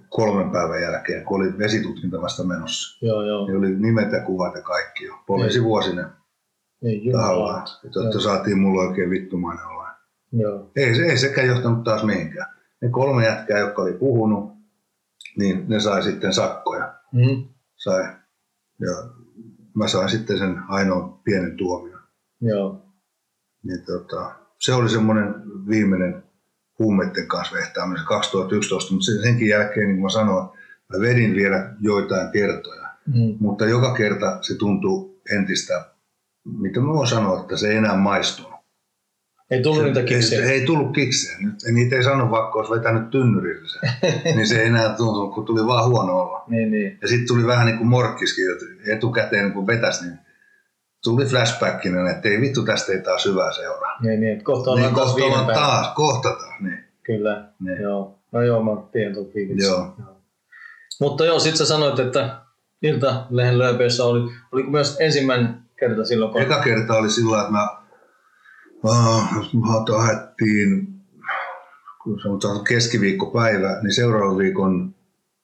[0.08, 3.06] kolmen päivän jälkeen, kun oli vesitutkinta vasta menossa.
[3.06, 3.48] Joo, joo.
[3.48, 5.14] Ne oli nimet ja kuvat ja kaikki jo.
[5.26, 6.06] Poliisivuosinen
[6.84, 7.64] Ei jumala.
[7.84, 9.88] Että, että saatiin mulle oikein vittumainen olla.
[10.32, 10.70] Joo.
[10.76, 12.46] Ei, se- ei sekään johtanut taas mihinkään.
[12.82, 14.52] Ne kolme jätkää, jotka oli puhunut,
[15.38, 16.94] niin ne sai sitten sakkoja.
[17.12, 17.44] Mm.
[17.76, 18.02] Sai.
[18.80, 18.90] Ja
[19.74, 22.00] mä sain sitten sen ainoan pienen tuomion.
[22.40, 22.82] Joo.
[23.62, 25.34] Niin tota, se oli semmoinen
[25.68, 26.22] viimeinen
[26.78, 30.48] huumeiden kanssa vehtaaminen 2011, mutta sen- senkin jälkeen, niin kuin mä sanoin,
[30.92, 32.88] mä vedin vielä joitain kertoja.
[33.06, 33.36] Mm.
[33.40, 35.91] Mutta joka kerta se tuntuu entistä,
[36.44, 38.52] mitä mä voin sanoa, että se ei enää maistunut.
[39.50, 40.44] Ei tullut niitä Ei, kiksejä.
[40.46, 41.38] ei tullut kiksejä.
[41.40, 43.90] Nyt, niitä ei sano, vaikka olisi vetänyt tynnyrillä sen.
[44.36, 46.44] niin se ei enää tuntunut, kun tuli vaan huono olla.
[46.48, 46.98] Niin, niin.
[47.02, 50.18] Ja sitten tuli vähän niin kuin morkkiskin, että etukäteen kun vetäisi, niin
[51.04, 53.98] tuli flashbackina, että ei vittu tästä ei taas hyvää seuraa.
[54.02, 54.32] Niin, niin.
[54.32, 56.60] että Kohta Niin ollaan taas kohta ollaan taas, kohta taas.
[56.60, 56.84] Niin.
[57.02, 57.48] Kyllä.
[57.60, 57.82] Niin.
[57.82, 58.18] Joo.
[58.32, 59.70] No joo, mä tiedän tuon fiiliksen.
[59.70, 59.96] Joo.
[61.00, 62.38] Mutta joo, sit sä sanoit, että
[62.82, 66.42] Ilta-lehen lööpeissä oli, oliko myös ensimmäinen kerta silloin, kun...
[66.42, 67.68] Eka kerta oli sillä että mä,
[68.84, 70.88] uh, haettiin,
[72.02, 74.94] kun sanotaan keskiviikkopäivä, niin seuraavan viikon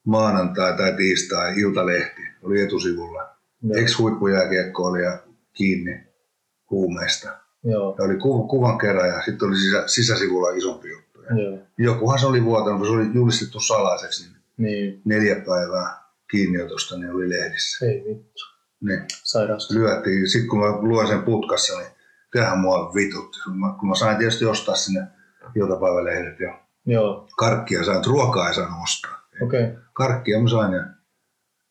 [0.06, 3.22] maanantai tai tiistai iltalehti oli etusivulla.
[3.62, 3.82] Joo.
[3.82, 5.18] Ex-huippujääkiekko oli ja
[5.52, 6.06] kiinni
[6.70, 7.28] huumeista.
[7.64, 7.94] Joo.
[7.98, 11.22] Ja oli ku, kuvan kerran ja sitten oli sisä, sisäsivulla isompi juttu.
[11.22, 11.58] Ja Joo.
[11.78, 15.02] jokuhan se oli vuotanut, kun se oli julistettu salaiseksi, niin Niin.
[15.04, 15.98] neljä päivää
[16.30, 17.86] kiinniotosta, niin oli lehdissä.
[17.86, 18.57] Ei vittu.
[18.80, 19.00] Niin.
[19.24, 19.74] Sairaasta.
[19.74, 20.28] Lyötiin.
[20.28, 21.90] Sitten kun mä luen sen putkassa, niin
[22.30, 23.38] kyllähän mua vitutti.
[23.54, 25.06] Mä- Kun mä sain tietysti ostaa sinne
[25.56, 29.22] iltapäivälehdet ja Joo, karkkia sain, ruokaa ei saanut ostaa.
[29.42, 29.66] Okay.
[29.92, 30.84] Karkkia mä sain ja,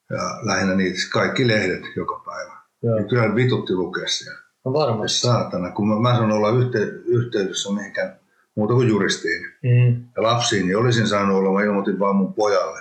[0.09, 2.57] ja lähinnä niitä kaikki lehdet joka päivä.
[2.83, 2.97] Joo.
[2.97, 4.39] Ja kyllä vitutti lukea siellä.
[4.65, 5.19] No varmasti.
[5.19, 8.19] Saatana, kun mä, mä sanon olla yhte, yhteydessä mihinkään
[8.55, 10.03] muuta kuin juristiin Mm.
[10.15, 12.79] ja lapsiin, niin olisin saanut olla, mä ilmoitin vaan mun pojalle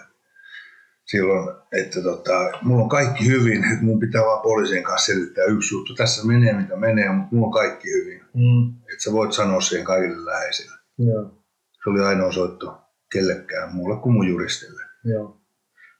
[1.06, 5.74] silloin, että tota, mulla on kaikki hyvin, että mun pitää vaan poliisien kanssa selittää yksi
[5.74, 5.94] juttu.
[5.94, 8.20] Tässä menee mitä menee, mutta mulla on kaikki hyvin.
[8.34, 8.68] Mm.
[8.78, 10.76] Että sä voit sanoa siihen kaikille läheisille.
[10.98, 11.42] Joo,
[11.84, 12.78] Se oli ainoa soitto
[13.12, 14.82] kellekään muulle kuin mun juristille.
[15.04, 15.40] joo.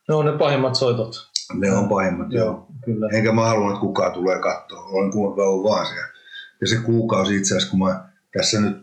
[0.08, 1.14] Ne on ne pahimmat soitot.
[1.54, 2.66] Ne on pahimmat, joo.
[2.84, 3.08] Kyllä.
[3.12, 4.84] Enkä mä halunnut, että kukaan tulee katsoa.
[4.84, 6.08] Olen kauan vaan siellä.
[6.60, 8.76] Ja se kuukausi itse asiassa, kun mä tässä nyt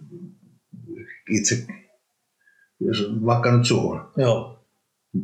[1.30, 1.66] itse,
[3.26, 4.53] vaikka nyt suhun Joo.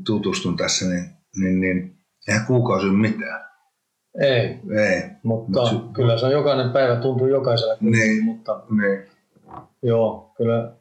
[0.06, 1.97] Tutustun tässä, niin, niin, niin
[2.28, 3.49] eihän kuukausi ole mitään.
[4.21, 5.02] Ei, Ei.
[5.23, 7.78] mutta Mut se- kyllä se on jokainen päivä tuntuu jokaisella.
[7.82, 8.23] Niin.
[8.23, 9.04] Mutta Niin.
[9.84, 10.71] joo, kyllä,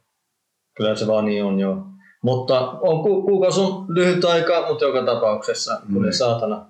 [0.77, 1.85] kyllä se vaan niin on joo.
[2.23, 6.13] Mutta on, ku, kuukausi on lyhyt aika, mutta joka tapauksessa kyllä Niin.
[6.17, 6.67] saatana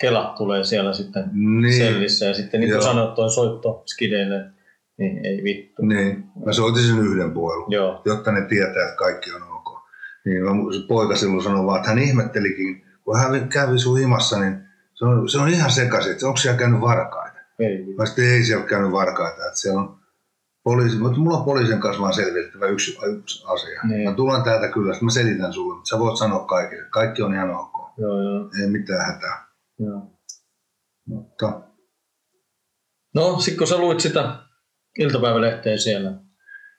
[0.00, 1.76] Kela tulee siellä sitten Niin.
[1.78, 2.26] sellissä.
[2.26, 2.82] Ja sitten niin kuin Joo.
[2.92, 4.50] sanoit, toi soitto skideille,
[4.98, 5.82] niin ei vittu.
[5.82, 6.24] Niin.
[6.46, 9.53] Mä soitin sen yhden puolun, Joo, jotta ne tietää, että kaikki on.
[10.24, 10.42] Niin
[10.88, 14.58] poika silloin sanoi vaan, että hän ihmettelikin, kun hän kävi sun himassa, niin
[14.94, 17.38] se on, se on ihan sekaisin, että onko siellä käynyt varkaita.
[17.58, 17.94] ei.
[17.98, 19.98] Mä sitten ei siellä käynyt varkaita, että siellä on
[20.64, 23.80] poliisi, mutta mulla on poliisin kanssa vaan selvitettävä yksi, yksi asia.
[23.84, 24.08] Niin.
[24.08, 27.34] Mä tulen täältä kyllä, sitten mä selitän sulle, mutta sä voit sanoa kaikille, kaikki on
[27.34, 29.46] ihan ok, Joo, joo, ei mitään hätää.
[29.78, 30.10] joo.
[31.06, 31.60] Mutta
[33.14, 34.36] No, sitten kun sä luit sitä
[34.98, 36.12] iltapäivälehteä siellä,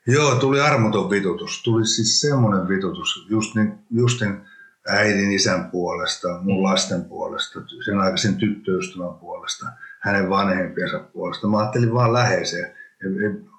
[0.08, 4.42] joo, tuli armoton vitutus, tuli siis semmoinen vitutus, just niin, just niin
[4.88, 9.66] äidin isän puolesta, mun lasten puolesta, sen aikaisen tyttöystävän puolesta,
[10.00, 11.48] hänen vanhempiensa puolesta.
[11.48, 12.76] Mä ajattelin vaan läheiseen,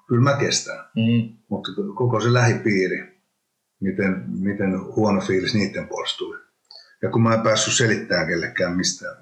[0.07, 0.77] kyllä mä kestän.
[0.95, 1.37] mm.
[1.49, 3.21] mutta koko se lähipiiri,
[3.79, 6.39] miten, miten huono fiilis niiden puolesta tuli.
[7.01, 9.15] Ja kun mä en päässyt selittämään kellekään mistään,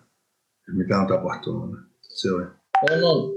[0.68, 2.44] mitä on tapahtunut, niin se oli.
[2.92, 3.36] on, on.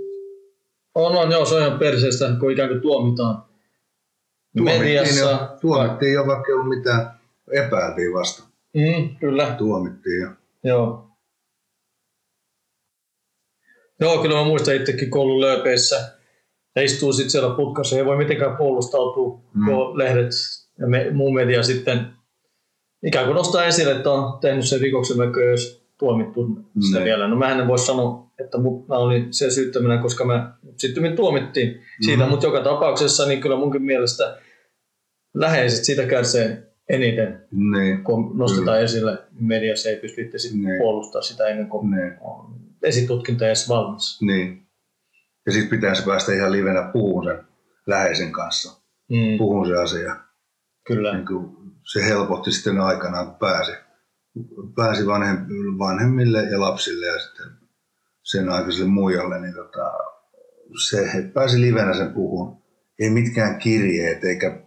[0.94, 3.47] On, on, joo, se on ihan perseestä, kun ikään kuin tuomitaan
[4.54, 5.20] mediassa.
[5.24, 7.11] jo, tuomittiin jo, vaikka ei ollut mitään,
[7.52, 8.42] epäiltiin vasta.
[8.74, 10.28] Mm, kyllä, Tuomittiin jo.
[10.64, 11.04] joo.
[14.00, 16.18] Joo, kyllä mä muistan itsekin koulun lööpeissä.
[16.76, 19.64] Ja istuu sitten siellä putkassa, ei voi mitenkään puolustautua, Mm.
[19.66, 20.30] kun lehdet
[20.78, 22.12] ja me, muu media sitten
[23.06, 25.16] ikään kuin nostaa esille, että on tehnyt sen rikoksen,
[25.50, 26.46] olisi tuomittu
[26.80, 27.04] sitä Mm.
[27.04, 27.28] vielä.
[27.28, 31.80] No mä en voi sanoa, että mut, mä olin se syyttäminen, koska mä sitten tuomittiin
[32.00, 32.30] siitä, Mhm.
[32.30, 34.38] mutta joka tapauksessa niin kyllä munkin mielestä
[35.34, 40.78] läheiset siitä kärsee eniten, Niin, kun nostetaan esille, mediassa ei pysty itse Niin.
[40.78, 44.18] puolustaa sitä ennen kuin niin, on esitutkinta edes valmis.
[44.22, 44.62] niin.
[45.46, 47.44] Ja sitten pitäisi päästä ihan livenä puhumaan sen
[47.87, 48.80] läheisen kanssa.
[49.11, 50.16] Mm, Puhun se asia.
[50.87, 51.26] kyllä, niin
[51.92, 53.72] se helpotti sitten aikanaan, kun pääsi,
[54.77, 55.37] pääsi vanhem,
[55.79, 57.46] vanhemmille ja lapsille ja sitten
[58.22, 59.92] sen aikaiselle muijalle, niin tota,
[60.88, 62.62] se, että pääsi livenä sen puhun.
[62.98, 64.61] Ei mitkään kirjeet eikä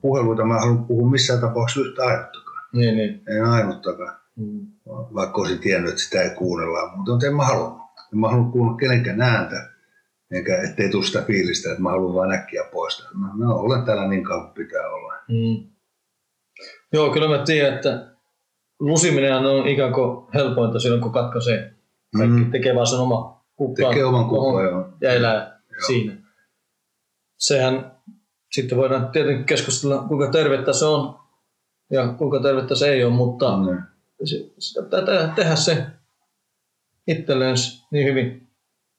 [0.00, 2.64] puheluita mä en halunnut puhua missään tapauksessa yhtä ainuttakaan.
[2.72, 3.22] niin, niin.
[3.28, 4.66] En ainuttakaan, Mm.
[5.14, 7.78] vaikka olisin tiennyt, että sitä ei kuunnella, mutta en mä halunnut.
[8.12, 9.70] En mä halunnut kuunnella kenenkään ääntä,
[10.30, 13.10] enkä ettei tule sitä fiilistä, että mä haluan vaan äkkiä poistaa.
[13.14, 15.14] Mä, mä olen täällä niin kauan pitää olla.
[15.28, 15.70] Mm.
[16.92, 18.06] Joo, kyllä mä tiedän, että
[18.80, 21.74] lusiminen on ikään kuin helpointa silloin, kun katkaisee.
[22.16, 22.50] Kaikki Mm.
[22.50, 23.88] tekee vaan sen oma kuppaan.
[23.90, 24.88] Tekee oman kuppaan, joo.
[25.00, 25.80] ja elää Joo.
[25.86, 26.12] siinä.
[27.38, 27.92] Sehän
[28.52, 31.18] sitten voidaan tietenkin keskustella, kuinka tervettä se on
[31.90, 33.82] ja kuinka tervettä se ei ole, mutta Mm.
[34.58, 35.86] sitä pitää tehdä, tehdä se
[37.06, 37.56] itselleen
[37.90, 38.48] niin hyvin,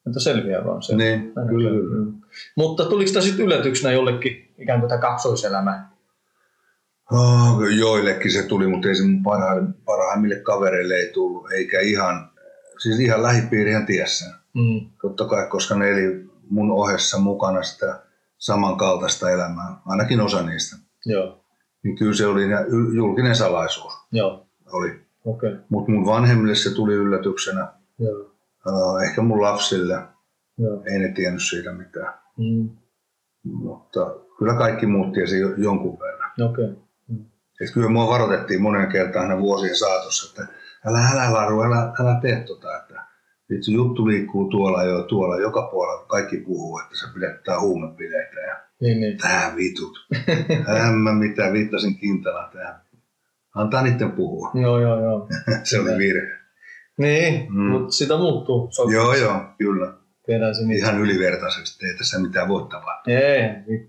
[0.08, 0.96] että selviää vaan se.
[0.96, 2.06] Niin, kyllä, kyllä.
[2.06, 2.22] Mm.
[2.56, 5.88] Mutta tuliko tämä sitten yllätyksenä jollekin ikään kuin tämä kaksoiselämä?
[7.12, 9.48] Oh, joillekin se tuli, mutta ei se mun parha,
[9.86, 12.31] parhaimmille kavereille ei tullut, eikä ihan,
[12.79, 14.31] siis ihan lähipiirihän ties sen.
[14.54, 14.90] Mm.
[15.02, 18.02] Totta kai, koska ne eli mun ohessa mukana sitä
[18.38, 20.75] samankaltaista elämää, ainakin osa niistä.
[21.06, 21.44] Joo,
[21.84, 22.44] Niin kyllä se oli
[22.96, 23.94] julkinen salaisuus.
[24.12, 25.00] joo, Oli.
[25.25, 25.58] Okay.
[25.69, 27.67] Mutta mun vanhemmille se tuli yllätyksenä.
[28.00, 28.29] Joo,
[28.67, 29.94] Uh, ehkä mun lapsille
[30.58, 30.84] joo.
[30.92, 32.13] ei ne tiennyt siitä mitään.
[32.38, 32.69] Mm.
[33.44, 36.31] Mutta kyllä kaikki muut tiesi jo- jonkun verran.
[36.52, 36.65] Okei.
[36.65, 36.75] Okay.
[37.62, 40.54] Et kyllä mua varoitettiin monen kertaan aina vuosien saatossa, että
[40.86, 43.06] älä, älä Laru, älä, älä tee tota, että
[43.50, 48.58] vitsi, juttu liikkuu tuolla jo, tuolla, joka puolella kaikki puhuu, että se pidetään huumepileitä ja
[48.82, 49.18] Niin, niin.
[49.18, 50.08] tää vitut.
[50.88, 52.82] En mä mitään, viittasin kintana tähän
[53.56, 54.52] Antaa niiden puhua.
[54.62, 55.28] Joo, joo, joo.
[55.64, 56.40] se oli virhe.
[56.98, 57.62] Niin, Mm.
[57.62, 58.68] mutta sitä muuttuu.
[58.72, 59.94] Se Joo, joo, kyllä.
[60.54, 60.86] Se niitä.
[60.88, 63.13] Ihan ylivertaisesti, ei tässä mitään voi tapahtua.
[63.13, 63.42] Ei,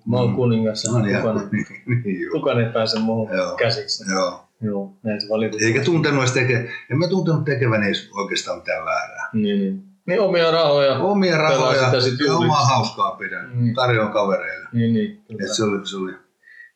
[0.06, 0.36] mä oon Mm.
[0.36, 0.84] kuningas.
[0.84, 2.32] ja No niin, kukaan, niin, niin, joo.
[2.32, 3.56] kukaan ei pääse muuhun Joo.
[3.56, 4.04] käsiksi.
[4.12, 4.46] joo.
[4.62, 5.66] Joo, näin se valitettavasti.
[5.66, 9.28] Eikä tuntenut edes teke, en mä tuntenut tekeväni edes oikeastaan mitään väärää.
[9.32, 9.82] Niin, niin.
[10.06, 10.98] niin omia rahoja.
[10.98, 13.50] Omia rahoja sitä sit ja omaa hauskaa pidän.
[13.54, 13.74] Mm.
[13.74, 14.68] Tarjoan kavereille.
[14.72, 15.22] Niin, niin.
[15.28, 15.44] Kyllä.
[15.46, 16.12] Et se oli, se oli.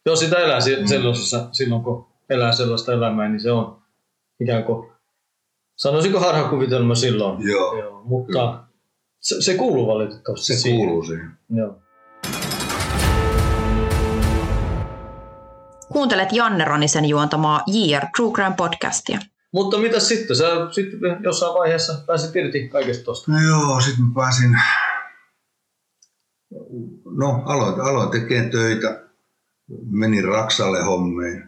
[0.06, 0.86] Joo, sitä elää Mm.
[0.86, 3.82] sellaisessa, silloin kun elää sellaista elämää, niin se on
[4.40, 4.90] ikään kuin,
[5.76, 7.48] sanoisinko harhakuvitelma silloin.
[7.48, 8.63] Joo, Joo, mutta
[9.24, 10.78] se, se kuuluu valitettavasti se siihen.
[10.78, 11.30] kuuluu siihen.
[11.50, 11.78] Joo.
[15.92, 19.18] Kuuntelet Janne Ronisen juontamaa JR True Crime podcastia.
[19.52, 20.36] Mutta mitä sitten?
[20.36, 23.32] Sä sitten jossain vaiheessa pääsit irti kaikesta tosta.
[23.32, 24.58] No joo, sitten mä pääsin,
[27.18, 29.02] no aloin, aloin tekemään töitä,
[29.90, 31.44] menin Raksalle hommiin.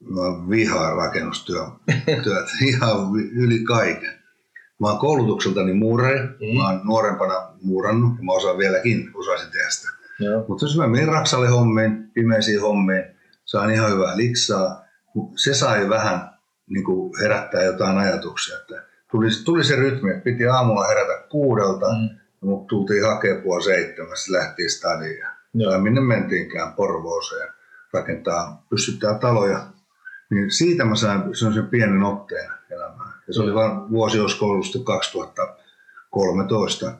[0.00, 1.68] Mä vihaan rakennustyöt,
[2.24, 4.15] työt, ihan yli kaiken.
[4.80, 6.58] Mä oon koulutukseltani muurari, Mm.
[6.58, 9.88] mä oon nuorempana muurannut ja mä osaan vieläkin, osaisin tehdä sitä.
[10.48, 13.04] Mutta jos mä menin Raksalle hommiin, pimeisiin hommiin,
[13.44, 14.84] saan ihan hyvää liksaa.
[15.36, 16.30] Se sai vähän
[16.70, 18.56] niin kuin herättää jotain ajatuksia.
[18.56, 22.00] Että tuli, tuli se rytmi, että piti aamulla herätä kuudelta, mm.
[22.00, 22.08] Mm.
[22.40, 25.20] ja mut tultiin hakemaan puoli seitsemästä, lähtiin stadiin.
[25.22, 25.78] Tai Joo.
[25.80, 27.48] minne mentiinkään Porvooseen
[27.92, 29.66] rakentaa, pystyttää taloja.
[30.30, 33.05] Niin siitä mä sain sellaisen pienen otteen elämään.
[33.28, 36.92] Ja se oli vain vuosi, olisiko ollut sitten 2013, 2012-2013,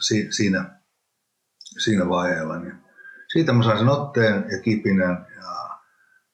[0.00, 0.80] Si- siinä,
[1.84, 2.58] siinä vaiheella.
[2.58, 2.74] Niin
[3.32, 5.78] siitä mä sain sen otteen ja kipinän ja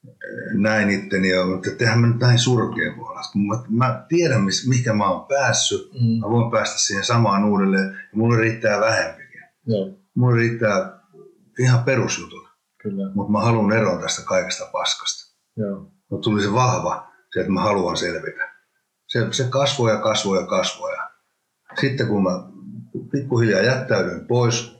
[0.09, 3.20] eh, näin itteni jo, mutta tehdään mä nyt näin surkea voi olla.
[3.34, 5.91] Mä, mä tiedän, mikä mä oon päässyt.
[5.93, 6.20] Mm.
[6.20, 9.41] Mä voin päästä siihen samaan uudelleen ja mulle riittää vähempikin.
[9.66, 11.01] Joo, Mulle riittää
[11.59, 12.49] ihan perusjutut,
[13.14, 15.37] mutta mä haluan eroon tästä kaikesta paskasta.
[15.57, 15.91] Joo.
[16.11, 18.51] Mutta tuli se vahva, se, että mä haluan selvitä.
[19.07, 20.93] Se, se kasvoi ja kasvoi ja kasvoi.
[20.93, 21.11] Ja
[21.80, 22.30] sitten kun mä
[23.12, 24.76] pikkuhiljaa jättäydyin pois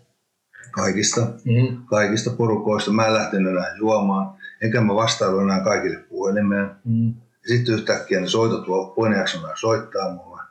[0.71, 1.87] kaikista, Mm.
[1.87, 6.71] kaikista porukoista, mä en lähtenyt enää juomaan, enkä mä vastailu enää kaikille puhelimeen.
[6.85, 7.09] Mm.
[7.43, 10.43] Ja sitten yhtäkkiä ne soitot enää soittaa mulle.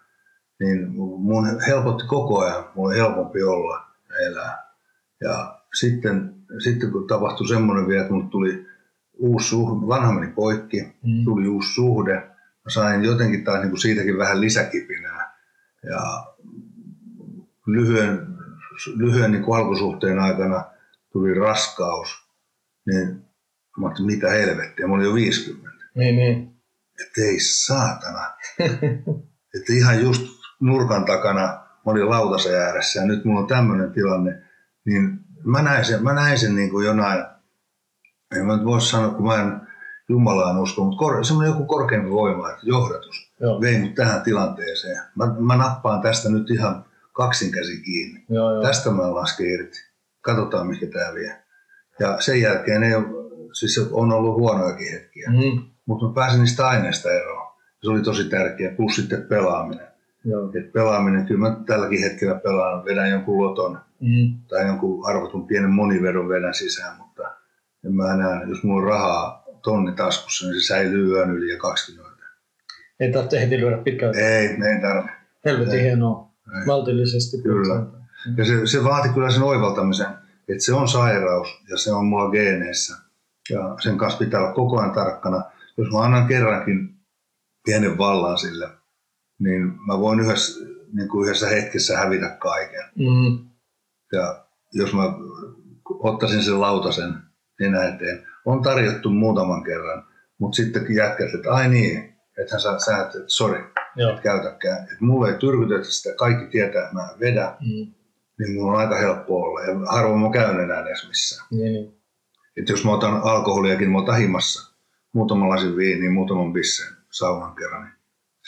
[0.59, 0.89] Niin
[1.19, 4.65] mun helpotti koko ajan, oli helpompi olla ja elää.
[5.21, 8.65] Ja sitten, sitten kun tapahtui semmoinen vielä, että mulle tuli
[9.17, 11.23] uusi suhde, vanha meni poikki, Mm.
[11.25, 12.13] tuli uusi suhde.
[12.65, 15.35] Mä sain jotenkin taas niin kuin siitäkin vähän lisäkipinää.
[15.89, 15.99] Ja
[17.67, 18.27] lyhyen,
[18.95, 20.65] lyhyen niin kuin alkusuhteen aikana
[21.11, 22.09] tuli raskaus.
[22.87, 23.21] Niin
[23.77, 26.55] mä ajattelin, mitä helvettiä, mä olin jo 50 Niin, niin.
[27.01, 28.19] että ei saatana.
[29.57, 30.27] että ihan just
[30.59, 31.41] nurkan takana,
[31.85, 34.41] mä olin lautasen ääressä ja nyt mulla on tämmöinen tilanne,
[34.85, 37.25] niin mä näin sen, mä näin sen niin kuin jonain,
[38.39, 39.61] en mä nyt voi sanoa, kun mä en
[40.09, 43.61] Jumalaan usko, mutta kor, semmoinen joku korkeampi voima, että johdatus Joo.
[43.61, 45.01] vei mut tähän tilanteeseen.
[45.15, 48.25] Mä, mä nappaan tästä nyt ihan kaksin käsi kiinni.
[48.29, 48.63] Joo, joo.
[48.63, 49.77] Tästä mä lasken irti.
[50.21, 51.35] Katsotaan, mikä tämä vie.
[51.99, 53.05] Ja sen jälkeen ei ole,
[53.53, 55.61] siis on ollut huonojakin hetkiä Mm.
[55.85, 57.47] mutta mä pääsin niistä aineista eroon.
[57.83, 59.87] Se oli tosi tärkeä, plus sitten pelaaminen.
[60.25, 60.51] Joo.
[60.59, 64.33] Et pelaaminen, kyllä mä tälläkin hetkellä pelaan, vedän jonkun loton Mm.
[64.49, 66.97] tai jonkun arvotun pienen monivedon vedän sisään,
[67.85, 71.57] en mä enää, jos mulla on rahaa tonni taskussa, niin se säilyy yön yli ja
[71.57, 72.25] 20.
[72.99, 74.15] Ei tarvitse heti lyödä pitkään.
[74.15, 75.11] Ei, ei tarvitse.
[75.45, 76.31] Helvetin hienoa.
[76.59, 76.65] Ei.
[76.65, 77.41] Maltillisesti.
[77.41, 77.85] Kyllä.
[78.37, 80.07] Ja se, se vaati kyllä sen oivaltamisen,
[80.47, 82.97] että se on sairaus ja se on mulla geeneissä.
[83.49, 85.43] Ja sen kanssa pitää olla koko ajan tarkkana.
[85.77, 86.95] Jos mä annan kerrankin
[87.65, 88.69] pienen vallan sille,
[89.39, 92.83] niin mä voin yhdessä, niin kuin yhdessä hetkessä hävitä kaiken.
[92.95, 93.49] Mm.
[94.11, 95.13] Ja jos mä
[95.99, 97.13] ottaisin sen lautasen
[97.59, 100.03] nenä eteen, on tarjottu muutaman kerran,
[100.37, 103.59] mutta sitten jätkät, että ai niin, ethän sä, sä et, että sori,
[104.13, 104.83] et käytäkään.
[104.83, 107.93] Että mulle ei tyrkytetä sitä, kaikki tietää, että mä vedän Mm.
[108.39, 109.61] niin mulla on aika helppo olla.
[109.61, 111.47] Ja harvoin mä käyn enää edes missään.
[111.51, 112.01] Niin, niin.
[112.57, 114.75] Et jos mä otan alkoholiakin, mä otan himassa.
[115.13, 117.93] Muutaman lasin viiniä, muutaman bissen saunan kerran, niin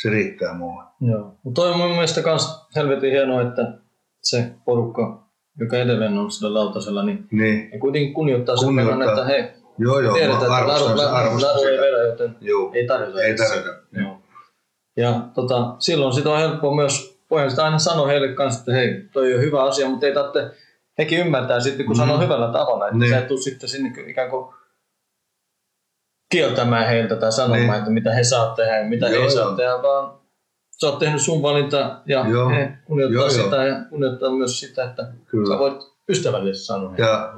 [0.02, 0.84] se riittää mulle.
[1.02, 1.40] Joo.
[1.44, 3.62] Mutta toi on mun mielestä kans helvetin hienoa, että
[4.22, 5.27] se porukka,
[5.60, 8.98] joka edelleen on sillä lautasella, niin Niin, ne kuitenkin kunnioittaa sen Kunnioittaa.
[9.00, 9.44] verran, että hei,
[9.78, 13.22] joo joo, tiedetään, että arvostan, laru, arvostan laru ei vedä, joten Joo, ei tarvita.
[13.22, 13.70] ei tarvita.
[13.92, 14.18] Joo.
[14.98, 19.04] Ja tota, silloin sitä on helppoa myös, voihan sitä aina sanoa heille kanssa, että hei,
[19.14, 20.52] toi on hyvä asia, mutta ei tarvitse,
[20.98, 22.00] hekin ymmärtää sitten, kun Mm.
[22.00, 23.10] sanoo hyvällä tavalla, että Niin.
[23.10, 24.54] sä et tuu sitten sinne ikään kuin
[26.32, 27.74] kieltämään heiltä tai sanomaan, Niin.
[27.74, 30.17] että mitä he saa tehdä ja mitä Joo, ei saa tehdä, vaan
[30.82, 32.50] sä oot tehnyt sun valinta ja Joo.
[32.50, 33.44] he kunnioittaa Joo, joo.
[33.44, 35.54] sitä ja kunnioittaa myös sitä, että Kyllä.
[35.54, 36.96] sä voit ystävällisesti sanoen.
[36.98, 37.34] Ja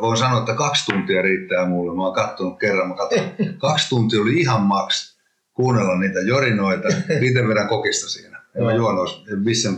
[0.00, 1.96] voin sanoa, että kaksi tuntia riittää mulle.
[1.96, 3.20] Mä oon katsonut kerran, mä katson,
[3.58, 5.18] kaksi tuntia oli ihan maks
[5.54, 6.88] kuunnella niitä jorinoita.
[7.20, 8.42] Itse vedän kokista siinä.
[8.54, 8.96] En mä juon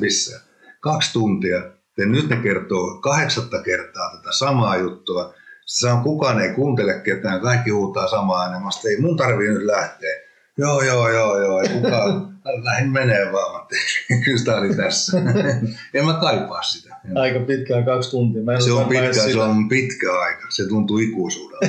[0.00, 0.40] bissen.
[0.80, 1.62] Kaksi tuntia.
[1.98, 5.34] Ja nyt ne kertoo kahdeksatta kertaa tätä samaa juttua.
[5.66, 8.62] Se on, kukaan ei kuuntele ketään, kaikki huutaa samaa ääneen.
[8.62, 10.29] Mä ei mun tarvii nyt lähteä.
[10.60, 11.60] Joo, joo, joo, joo.
[11.60, 13.66] Ei kukaan, lähdin menee vaan.
[14.24, 15.18] Kyllä sitä oli tässä.
[15.94, 16.96] en mä kaipaa sitä.
[17.14, 18.42] Aika pitkään, kaksi tuntia.
[18.42, 20.46] Mä Se on pitkä, se sitä- on pitkä aika.
[20.48, 21.66] Se tuntuu ikuisuudelta.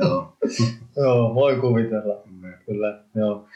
[0.00, 0.36] joo.
[0.96, 2.22] Joo, voi kuvitella.
[2.66, 3.48] Kyllä, joo.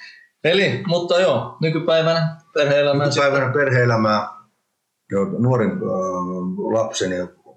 [0.45, 3.05] Eli, mutta joo, nykypäivänä perhe-elämä.
[3.05, 4.29] Nykypäivänä perhe-elämää.
[5.11, 5.79] Joo, nuorin äh,
[6.73, 7.15] lapseni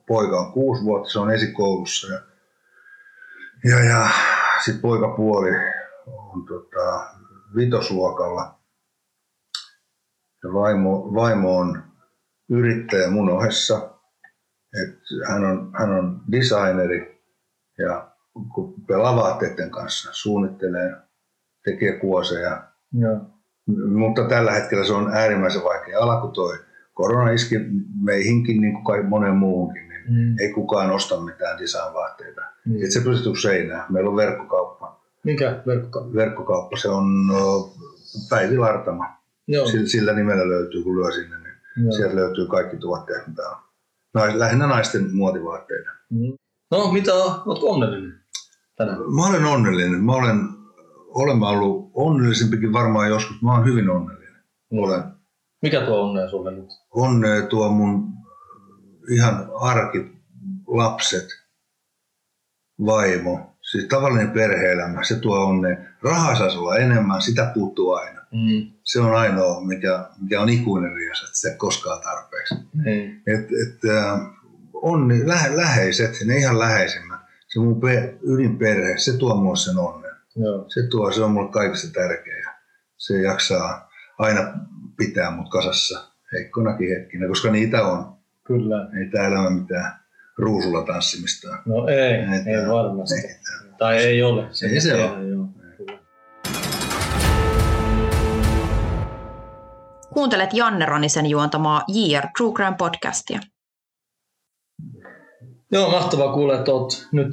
[0.08, 2.08] poika on kuusi vuotta, se on esikoulussa.
[2.14, 2.20] Ja,
[3.70, 4.08] ja, ja
[4.66, 5.50] sitten poikapuoli
[6.08, 7.10] on tota,
[7.56, 8.60] vitosluokalla.
[10.44, 11.84] Ja vaimo, vaimo on
[12.50, 13.90] yrittäjä mun ohessa.
[14.84, 15.00] Et
[15.30, 17.22] hän, on, hän on designeri
[17.78, 18.12] ja
[18.54, 20.96] kun pelaa vaatteiden kanssa, suunnittelee,
[21.66, 23.18] tekee kuoseja, Joo.
[23.98, 26.58] mutta tällä hetkellä se on äärimmäisen vaikea ala, kun toi
[26.94, 27.56] korona iski
[28.02, 30.36] meihinkin niin kuin kai monen muuhunkin, niin Mm.
[30.40, 32.42] ei kukaan osta mitään design-vaatteita.
[32.66, 32.86] Niin.
[32.86, 33.86] Et se pystyy seinään.
[33.94, 34.85] Meillä on verkkokauppa.
[35.26, 36.16] Mikä verkkokauppa?
[36.16, 37.06] Verkkokauppa, se on
[38.30, 39.06] Päivi Lartama.
[39.48, 39.68] Joo.
[39.68, 41.92] Sillä, sillä nimellä löytyy, kun lyö sinne, niin Joo.
[41.92, 43.58] sieltä löytyy kaikki tuotteet, mitä on.
[44.14, 45.90] Nais, lähinnä naisten muotivaatteita.
[46.10, 46.34] Mm.
[46.72, 47.14] No, mitä?
[47.14, 48.20] Oletko onnellinen
[48.76, 48.98] tänään?
[48.98, 50.04] Mä olen onnellinen.
[50.04, 50.40] Mä olen,
[51.08, 53.42] olen mä ollut onnellisempikin varmaan joskus.
[53.42, 54.44] Mä olen hyvin onnellinen.
[54.72, 55.04] Olen.
[55.62, 56.70] Mikä tuo onnea sulle nyt?
[56.92, 58.14] onnea tuo mun
[59.12, 60.12] ihan arki
[60.68, 61.28] lapset,
[62.86, 65.78] vaimo, siis tavallinen perhe-elämä, se tuo onnea.
[66.02, 68.22] Rahaa saisi olla enemmän, sitä puuttuu aina.
[68.32, 68.72] Mm.
[68.84, 72.56] Se on ainoa, mikä, mikä on ikuinen rias, että se koskaan tarpeeksi.
[72.86, 73.22] Niin.
[73.28, 74.20] Et, et, äh,
[74.74, 80.12] onni, lähe, läheiset, ne ihan läheisimmät, se mun pe, ydinperhe, se tuo mulle sen onnen.
[80.36, 80.66] Joo.
[80.68, 82.52] Se tuo, se on mulle kaikista tärkeä.
[82.98, 84.42] Se jaksaa aina
[84.98, 88.16] pitää mut kasassa heikkonakin hetkinä, koska niitä on.
[88.44, 88.90] Kyllä.
[89.00, 90.05] Ei tää elämä mitään
[90.38, 91.48] ruusulla tanssimista.
[91.66, 93.28] No ei, Ei ei, varmasti.
[93.28, 93.36] Ei.
[93.78, 94.50] Tai ei ole.
[94.72, 95.30] Ei se ole.
[95.30, 95.48] Joo.
[95.78, 96.00] Kyllä.
[100.14, 103.40] Kuuntelet Janne Ronisen juontamaa JR True Crime podcastia.
[105.72, 107.32] Joo, mahtavaa kuulla, että olet nyt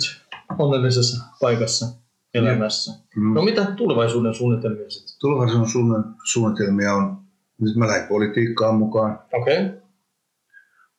[0.58, 1.86] onnellisessa paikassa
[2.34, 2.92] elämässä.
[3.16, 3.34] Mm.
[3.34, 5.16] No mitä tulevaisuuden suunnitelmia sitten?
[5.20, 7.16] Tulevaisuuden suunn- suunnitelmia on,
[7.60, 9.18] nyt mä lähden politiikkaan mukaan.
[9.32, 9.66] Okei.
[9.66, 9.81] Okay.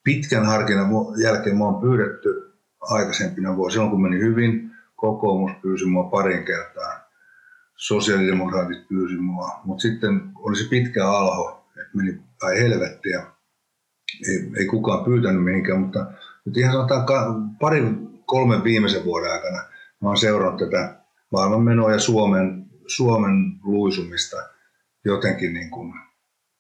[0.03, 0.89] Pitkän harkinnan
[1.23, 7.09] jälkeen mä oon pyydetty aikaisempina vuosina, silloin kun meni hyvin, kokoomus pyysi mua parin kertaa,
[7.75, 13.23] sosiaalidemokraatit pyysi mua, mutta sitten oli se pitkä alho, että meni päin helvettiä.
[14.27, 16.05] Ei, ei kukaan pyytänyt mihinkään, mutta
[16.45, 17.05] nyt ihan sanotaan
[17.59, 19.63] parin, kolmen viimeisen vuoden aikana
[20.01, 20.95] mä oon seurannut tätä
[21.31, 24.37] maailmanmenoa ja Suomen, Suomen luisumista
[25.05, 25.93] jotenkin niin kuin,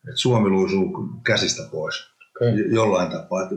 [0.07, 2.49] että Suomi luisuu käsistä pois Okay.
[2.49, 3.43] jo- jollain tapaa.
[3.43, 3.55] Että,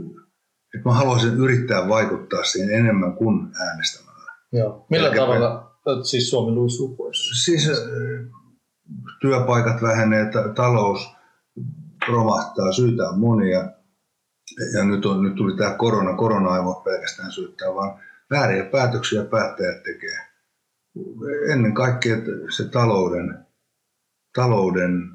[0.74, 4.32] että mä haluaisin yrittää vaikuttaa siihen enemmän kuin äänestämällä.
[4.52, 4.86] Joo.
[4.90, 7.44] Millä Elikkä- tavalla ö, siis Suomi luisuu pois?
[7.44, 7.74] Siis äh,
[9.20, 11.08] työpaikat vähenee, ta- talous
[12.08, 13.70] romahtaa, syitä on monia.
[14.76, 18.00] Ja nyt, on, nyt tuli tämä korona, korona ei voi pelkästään syyttää, vaan
[18.30, 20.18] vääriä päätöksiä päättäjät tekee.
[21.52, 22.16] Ennen kaikkea
[22.56, 23.46] se talouden,
[24.34, 25.10] talouden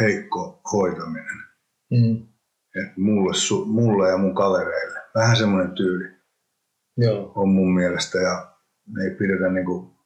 [0.00, 1.36] heikko hoitaminen.
[1.90, 2.26] Mm.
[2.82, 4.98] Et mulle, su, mulle ja mun kavereille.
[5.14, 6.16] Vähän semmoinen tyyli
[6.96, 7.32] Joo.
[7.34, 8.56] on mun mielestä ja
[8.86, 9.96] ne ei pidetä niinku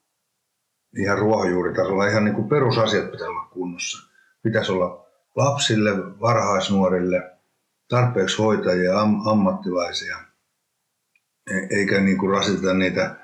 [0.96, 2.06] ihan ruohonjuuritasolla.
[2.06, 4.08] Ihan niinku perusasiat pitää olla kunnossa.
[4.42, 5.06] Pitäisi olla
[5.36, 5.90] lapsille,
[6.20, 7.30] varhaisnuorille,
[7.88, 10.16] tarpeeksi hoitajia, am, ammattilaisia,
[11.50, 13.16] E- eikä niinku rasiteta niitä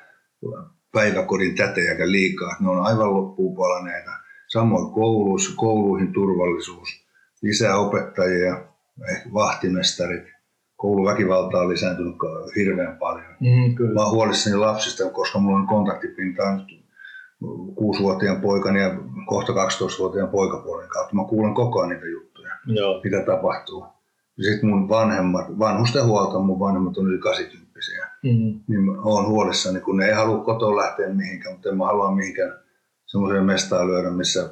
[0.93, 2.57] päiväkodin tätejäkään liikaa.
[2.61, 4.11] Ne on aivan loppuun palaneita.
[4.49, 7.07] Samoin kouluissa, kouluihin turvallisuus,
[7.43, 8.76] lisää opettajia,
[9.11, 10.25] ehkä vahtimestarit.
[10.77, 12.15] Kouluväkivalta on lisääntynyt
[12.57, 13.27] hirveän paljon.
[13.41, 13.95] Mm, kyllä.
[13.95, 16.87] Mä oon huolissani lapsista, koska mulla on kontaktipinta nyt
[17.75, 18.91] kuusivuotiaan poikani ja
[19.27, 21.15] kohta 12-vuotiaan poikapuolen kautta.
[21.15, 23.01] Mä kuulen koko ajan niitä juttuja, Joo.
[23.05, 23.87] mitä tapahtuu.
[24.41, 27.67] Sitten mun vanhemmat, vanhusten huolta, mun vanhemmat on yli 80
[28.23, 28.61] Mm.
[28.69, 32.15] niin mä oon huolissani, kun ne ei halua kotoa lähteä mihinkään, mutta en mä halua
[32.15, 32.53] mihinkään
[33.07, 34.51] semmoiseen mestaan lyödä, missä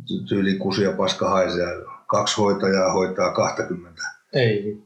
[0.00, 1.66] ty- tyyli kusi ja paska haisee.
[2.12, 4.02] Kaksi hoitajaa hoitaa 20
[4.32, 4.82] Ei.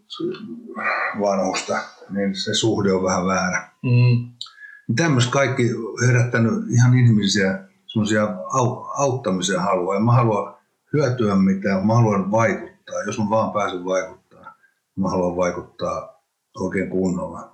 [1.20, 1.78] vanhusta,
[2.10, 3.68] niin se suhde on vähän väärä.
[3.82, 4.30] Mm.
[4.96, 5.62] Tämmöistä kaikki
[6.06, 8.22] herättänyt ihan ihmisiä semmoisia
[8.52, 9.96] au, auttamisen halua.
[9.96, 10.58] En mä halua
[10.92, 13.02] hyötyä mitään, mä haluan vaikuttaa.
[13.06, 14.54] Jos mä vaan pääsen vaikuttaa,
[14.96, 16.22] mä haluan vaikuttaa
[16.56, 17.50] oikein kunnolla.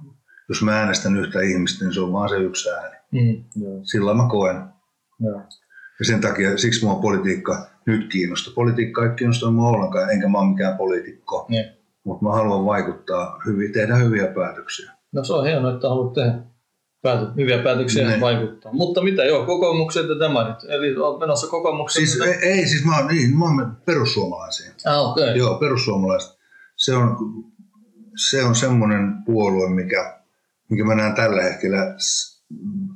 [0.49, 2.97] Jos mä äänestän yhtä ihmistä, niin se on vaan se yksi ääni.
[3.13, 4.63] Mm, joo, Sillä mä koen.
[5.21, 5.43] joo.
[5.99, 8.53] Ja sen takia, siksi mua politiikka nyt kiinnostaa.
[8.55, 11.47] Politiikka ei kiinnosta mua ollenkaan, enkä mä ole mikään poliitikko.
[11.49, 11.65] Niin.
[12.05, 14.93] Mutta mä haluan vaikuttaa, hyvin, tehdä hyviä päätöksiä.
[15.13, 16.35] No se on hienoa, että haluat tehdä
[17.03, 18.21] päätö, hyviä päätöksiä ja Niin.
[18.21, 18.73] vaikuttaa.
[18.73, 20.57] Mutta mitä joo, kokoomukset ja demarit.
[20.69, 22.07] Eli olet menossa kokoomuksen.
[22.07, 24.73] Siis, ei, ei, siis mä oon, niin, mä oon perussuomalaisia.
[24.87, 25.11] Ah.
[25.11, 25.37] Okay.
[25.37, 26.39] Joo, perussuomalaiset.
[26.77, 27.17] Se on,
[28.31, 30.21] se on semmoinen puolue, mikä,
[30.69, 31.95] mikä mä näen tällä hetkellä,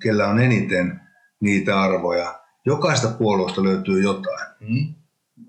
[0.03, 1.01] kellä on eniten
[1.41, 2.46] niitä arvoja.
[2.67, 4.95] Jokaista puolueesta löytyy jotain Mm.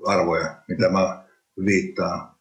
[0.07, 1.23] arvoja, mitä mä
[1.65, 2.31] viittaan,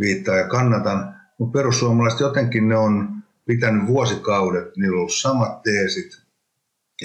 [0.00, 1.14] viittaan ja kannatan.
[1.38, 3.08] Mutta perussuomalaiset jotenkin ne on
[3.46, 6.22] pitänyt vuosikaudet, niillä on ollut samat teesit,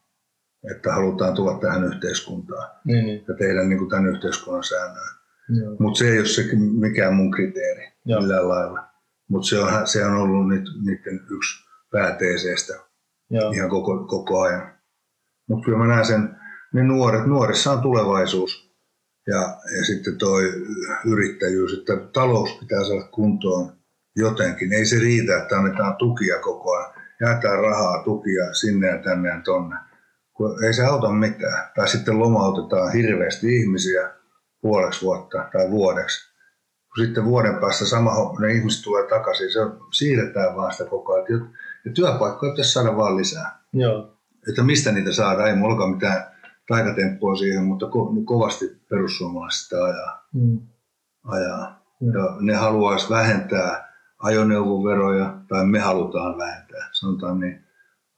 [0.74, 3.24] että halutaan tulla tähän yhteiskuntaan Niin, niin.
[3.28, 5.20] ja tehdä niin kuin tämän yhteiskunnan säännöillä.
[5.60, 5.76] Joo.
[5.78, 6.42] Mutta se ei ole se
[6.80, 8.20] mikään mun kriteeri Joo.
[8.20, 8.84] millään lailla.
[9.28, 10.48] Mutta se on, se on ollut
[10.84, 12.74] niiden yksi pääteeseistä
[13.30, 13.50] Joo.
[13.50, 14.74] ihan koko, koko ajan.
[15.48, 16.36] Mutta kyllä mä näen sen,
[16.74, 18.70] ne nuoret, nuorissa on tulevaisuus
[19.26, 19.40] ja,
[19.78, 20.52] ja sitten toi
[21.06, 23.72] yrittäjyys, että talous pitää saada kuntoon
[24.16, 24.72] jotenkin.
[24.72, 29.40] Ei se riitä, että annetaan tukia koko ajan, jaetaan rahaa, tukia sinne ja tänne ja
[29.44, 29.76] tonne.
[30.66, 31.68] Ei se auta mitään.
[31.74, 34.10] Tai sitten lomautetaan hirveästi ihmisiä
[34.60, 36.30] puoleksi vuotta tai vuodeksi.
[36.94, 39.60] Kun sitten vuoden päästä sama ne ihmiset tulee takaisin, se
[39.92, 41.50] siirretään vaan sitä koko ajan.
[41.84, 44.16] Ja työpaikkoja pitäisi saada vaan lisää Joo.
[44.48, 45.48] että mistä niitä saadaan.
[45.48, 46.24] Ei mulla mitään
[46.68, 50.28] taikatemppua siihen, mutta ko- kovasti perussuomalaiset sitä ajaa.
[50.34, 50.60] Mm.
[51.24, 51.82] ajaa.
[52.00, 52.12] Mm.
[52.14, 53.89] Ja ne haluaisi vähentää
[54.20, 57.64] ajoneuvoveroja, tai me halutaan vähentää, sanotaan niin,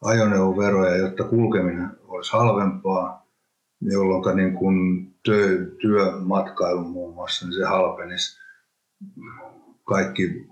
[0.03, 3.27] ajoneuvoveroja, jotta kulkeminen olisi halvempaa,
[3.81, 8.43] jolloin niin kun työ, työmatkailu muun muassa, niin se halpenisi.
[9.85, 10.47] Kaikki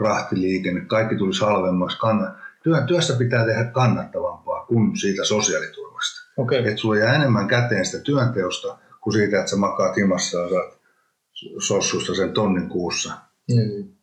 [0.00, 1.96] rahtiliikenne, kaikki tulisi halvemmaksi.
[1.96, 6.32] Kann- työ, työstä pitää tehdä kannattavampaa kuin siitä sosiaaliturvasta.
[6.36, 6.58] Okay.
[6.58, 10.80] Että sulla jää enemmän käteen sitä työnteosta kuin siitä, että sä makaat himassa ja saat
[11.58, 13.14] sossusta sen tonnin kuussa.
[13.48, 13.99] Niin.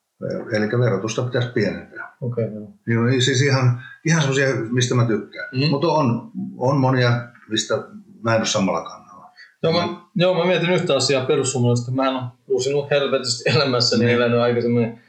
[0.54, 2.16] Eli verotusta pitäisi pienentää.
[2.22, 2.68] Okay, joo.
[2.88, 5.50] Niin on siis ihan, ihan semmoisia, mistä mä tykkään.
[5.52, 5.70] Mm.
[5.70, 7.12] Mutta on, on monia,
[7.50, 7.76] mistä
[8.24, 9.32] mä en ole samalla kannalla.
[9.64, 11.92] Joo, mä, joo, mä mietin yhtä asiaa perussuomalaisista.
[11.92, 14.16] Mä en ole uusinut helvetisti elämässäni, Niin.
[14.18, 15.00] elänyt aikaisemmin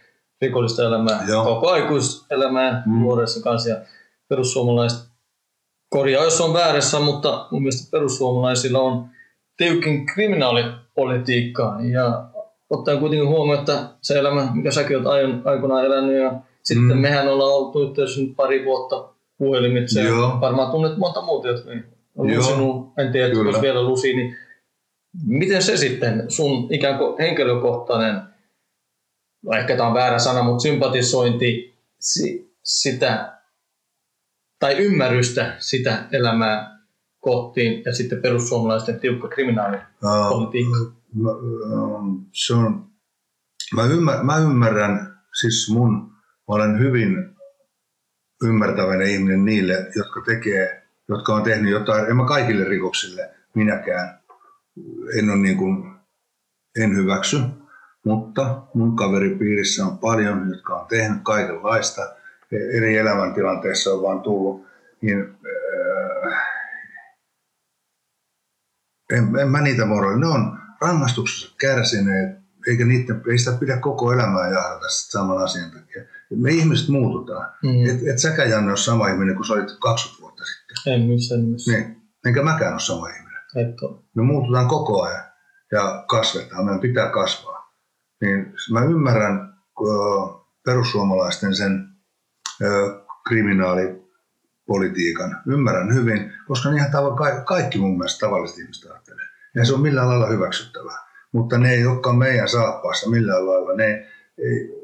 [0.43, 1.45] rikollista elämää, Joo.
[1.45, 2.93] koko aikuiselämää Mm.
[2.93, 3.01] mm.
[3.01, 3.69] nuoressa kanssa.
[3.69, 3.77] Ja
[4.29, 5.09] perussuomalaiset
[5.91, 9.09] korjaa, jos on väärässä, mutta mun mielestä perussuomalaisilla on
[9.57, 11.77] tiukin kriminaalipolitiikka.
[11.93, 12.31] Ja
[12.71, 16.99] ottaen kuitenkin huomioon, että se elämä, mikä säkin olet aion- aikoinaan elänyt, ja sitten Mm.
[16.99, 19.09] mehän ollaan oltu yhteydessä nyt pari vuotta
[19.39, 20.01] puhelimitse.
[20.01, 20.39] ja Joo.
[20.41, 21.71] Varmaan tunnet monta muuta, jotka
[22.17, 23.51] on lusinut, en tiedä, Kyllä.
[23.51, 24.37] jos vielä lusi, niin
[25.27, 28.21] miten se sitten sun ikään kuin henkilökohtainen,
[29.45, 33.33] no ehkä tämä on väärä sana, mutta sympatisointi si, sitä,
[34.59, 36.79] tai ymmärrystä sitä elämää
[37.21, 39.77] kohtiin ja sitten perussuomalaisten tiukka kriminaali.
[41.17, 42.89] Ähm, se on
[43.77, 46.13] mä, ymmär, mä ymmärrän, siis mun,
[46.49, 47.37] mä olen hyvin
[48.45, 54.19] ymmärtäväinen ihminen niille, jotka tekee, jotka on tehnyt jotain, en mä kaikille rikoksille minäkään,
[55.19, 55.95] en ole niin kuin,
[56.79, 57.39] en hyväksy,
[58.05, 62.03] mutta mun kaveripiirissä on paljon, jotka on tehnyt kaikenlaista,
[62.77, 64.67] eri elämäntilanteissa on vaan tullut,
[65.01, 65.39] niin
[66.27, 66.49] äh,
[69.13, 70.17] en, en mä niitä moro.
[70.17, 76.03] Ne on rangaistuksessa kärsineet, eikä niitä, ei sitä pidä koko elämää jahdata saman asian takia.
[76.37, 77.53] Me ihmiset muututaan.
[77.63, 77.91] Mm.
[77.91, 80.93] Et, et säkään Janne ole sama ihminen kuin sä olit 20 vuotta sitten.
[80.93, 81.73] En missään nimessä.
[81.73, 81.97] Niin.
[82.27, 83.39] Enkä mäkään ole sama ihminen.
[83.83, 84.03] Ole.
[84.15, 85.25] Me muututaan koko ajan
[85.73, 86.65] ja kasvetaan.
[86.65, 87.75] Meidän pitää kasvaa.
[88.21, 89.55] Niin mä ymmärrän
[90.65, 91.89] perussuomalaisten sen
[93.29, 95.43] kriminaalipolitiikan.
[95.47, 99.28] Ymmärrän hyvin, koska ihan tavo- ka- kaikki mun mielestä tavalliset ihmiset ajattelee.
[99.59, 100.99] Ja se on millään lailla hyväksyttävää.
[101.33, 103.77] Mutta ne ei olekaan meidän saappaassa millään lailla.
[103.77, 104.07] Ne
[104.39, 104.79] ei,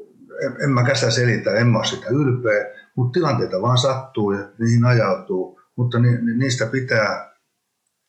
[0.45, 2.65] en, en mä sitä selitä, en mä ole sitä ylpeä,
[2.95, 5.61] mutta tilanteita vaan sattuu ja niihin ajautuu.
[5.75, 7.35] Mutta ni, ni, niistä, pitää,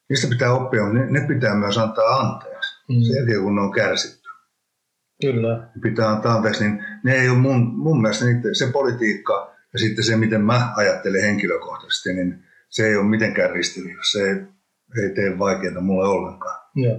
[0.09, 2.85] niistä pitää oppia, mutta ne, ne pitää myös antaa anteeksi.
[2.89, 3.03] Mm.
[3.03, 4.29] Sen jälkeen, kun ne on kärsitty.
[5.21, 5.69] Kyllä.
[5.83, 10.05] Pitää antaa anteeksi, niin ne ei ole mun, mun mielestä niitä, se politiikka ja sitten
[10.05, 14.19] se, miten mä ajattelen henkilökohtaisesti, niin se ei ole mitenkään ristiriidassa.
[14.19, 14.47] Se
[15.03, 16.61] ei, tee vaikeaa mulle ollenkaan.
[16.75, 16.99] Joo.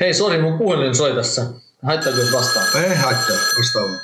[0.00, 1.42] Hei, sori, mun puhelin soi tässä.
[1.82, 2.84] Haittaako vastaan?
[2.84, 3.98] Ei haittaa, vastaavaa.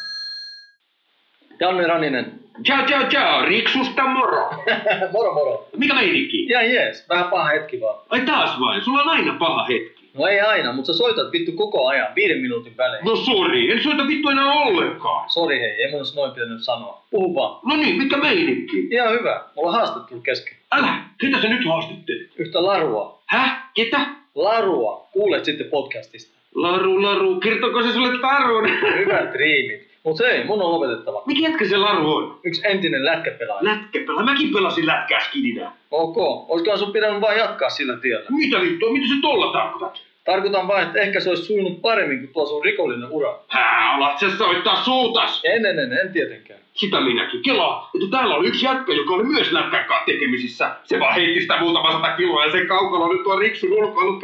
[1.60, 2.40] Janne Raninen.
[2.66, 3.44] Ciao, ciao, ciao.
[3.44, 4.50] Riksusta moro.
[5.12, 5.68] moro moro.
[5.76, 6.46] Mikä meininki?
[6.48, 8.00] Ja jees, vähän paha hetki vaan.
[8.08, 9.97] Ai taas vain, sulla on aina paha hetki.
[10.18, 13.04] No ei aina, mutta sä soitat vittu koko ajan, viiden minuutin välein.
[13.04, 15.30] No sori, en soita vittu enää ollenkaan.
[15.30, 17.02] Sori hei, ei mun olisi noin pitänyt sanoa.
[17.10, 17.60] Puhu vaan.
[17.64, 18.88] No niin, mikä meininki?
[18.90, 20.54] Ihan hyvä, mulla on haastattelu kesken.
[20.72, 22.30] Älä, ketä sä nyt haastattelet?
[22.38, 23.22] Yhtä larua.
[23.26, 23.70] Häh?
[23.74, 24.06] Ketä?
[24.34, 26.38] Larua, kuulet sitten podcastista.
[26.54, 28.70] Laru, Laru, kertoko se sulle tarun?
[29.00, 29.88] Hyvät riimit.
[30.04, 31.22] Mut hei, mun on lopetettava.
[31.26, 32.40] Mikä jätkä se Laru on?
[32.44, 33.64] Yksi entinen lätkäpelaaja.
[33.64, 35.72] Lätkäpelä, mäkin pelasin lätkää skidinä.
[35.90, 36.16] ok,
[36.50, 38.26] olisikohan sun pitänyt vaan jatkaa sillä tiellä?
[38.30, 40.07] Mitä vittua, mitä se tolla tarkoitat?
[40.28, 43.38] Tarkoitan vain, että ehkä se olisi sujunut paremmin kuin tuo sun rikollinen ura.
[43.48, 45.40] Hää, alat sä soittaa suutas?
[45.44, 46.60] En, en, en, en tietenkään.
[46.78, 47.42] Sitä minäkin.
[47.42, 50.76] Kelaa, että täällä oli yksi jätkä, joka oli myös lätkän kanssa tekemisissä.
[50.84, 54.20] Se vaan heitti sitä muutama sata kiloa ja sen kaukalo nyt tuo riksun ulkoilu.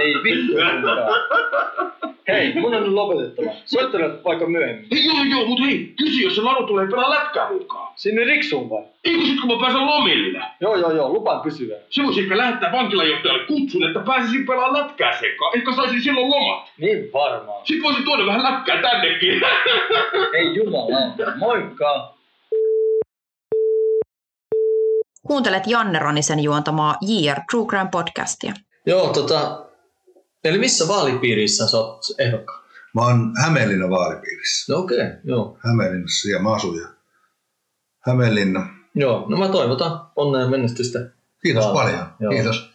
[0.00, 0.52] Ei vittu.
[2.28, 3.50] Hei, mun on nyt lopetettava.
[3.64, 4.86] Soittele vaikka myöhemmin.
[4.92, 7.92] Hei, joo, joo, mut hei, kysy, jos se Laru tulee pelaa lätkää mukaan.
[7.96, 8.82] Sinne riksuun vai?
[9.04, 10.40] Ei kun sit kun mä pääsen lomille.
[10.60, 11.76] Joo, joo, joo, lupaan pysyä.
[11.90, 15.56] Se voisi ehkä lähettää vankilajohtajalle kutsun, että pääsisin pelaa lätkää sekaan.
[15.56, 16.72] Ehkä saisin silloin lomat.
[16.78, 17.66] Niin varmaan.
[17.66, 19.42] Sitten voisin tuoda vähän lätkää tännekin.
[20.34, 21.32] Ei jumalauta.
[21.40, 22.14] Moikka!
[25.26, 28.52] Kuuntelet Janne Ronisen juontamaa JR True Crime podcastia.
[28.86, 29.66] Joo, tota...
[30.44, 32.64] Eli missä vaalipiirissä sä oot ehdokkaan?
[32.94, 34.72] Mä oon Hämeenlinnan vaalipiirissä.
[34.72, 35.58] No okei, okay, joo.
[35.66, 36.88] Hämeenlinnassa ja mä asun ja
[38.00, 38.66] Hämeenlinna.
[38.94, 40.98] Joo, no mä toivotan onnea menestystä.
[41.42, 41.96] Kiitos Vaaleja.
[41.96, 42.12] paljon.
[42.20, 42.32] Joo.
[42.32, 42.70] Kiitos.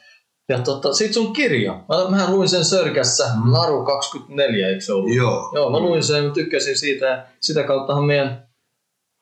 [0.49, 1.73] Ja tota, sit sun kirja.
[1.73, 3.23] Mä, mähän luin sen Sörkässä.
[3.51, 5.15] Laru 24, eikö se ollut?
[5.15, 5.51] Joo.
[5.55, 8.44] Joo, mä luin sen, tykkäsin siitä ja sitä kauttahan meidän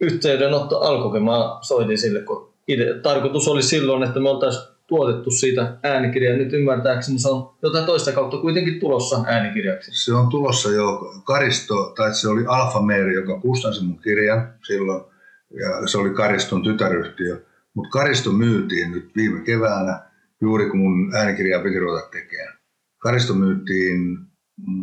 [0.01, 5.77] yhteydenotto alkoi, mä soitin sille, kun ide, tarkoitus oli silloin, että me oltaisiin tuotettu siitä
[5.83, 6.37] äänikirjaa.
[6.37, 9.91] Nyt ymmärtääkseni se on jotain toista kautta kuitenkin tulossa äänikirjaksi.
[10.05, 15.03] Se on tulossa jo Karisto, tai se oli Alfa Meeri, joka kustansi mun kirjan silloin.
[15.51, 17.45] Ja se oli Kariston tytäryhtiö.
[17.73, 20.01] Mutta Karisto myytiin nyt viime keväänä,
[20.41, 22.57] juuri kun mun äänikirjaa piti ruveta tekemään.
[22.97, 24.17] Karisto myytiin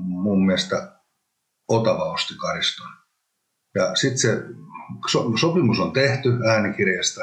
[0.05, 0.93] mun mielestä
[1.69, 2.87] Otava osti Kariston.
[3.75, 4.43] Ja sitten se
[5.11, 7.21] so, sopimus on tehty äänikirjasta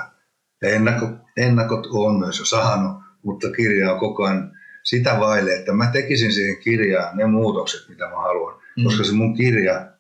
[0.61, 1.07] ja ennakko,
[1.37, 4.51] ennakot on myös jo saanut, mutta kirja on koko ajan
[4.83, 8.59] sitä vaille, että mä tekisin siihen kirjaan ne muutokset, mitä mä haluan.
[8.77, 8.83] Mm.
[8.83, 9.91] Koska se mun kirja,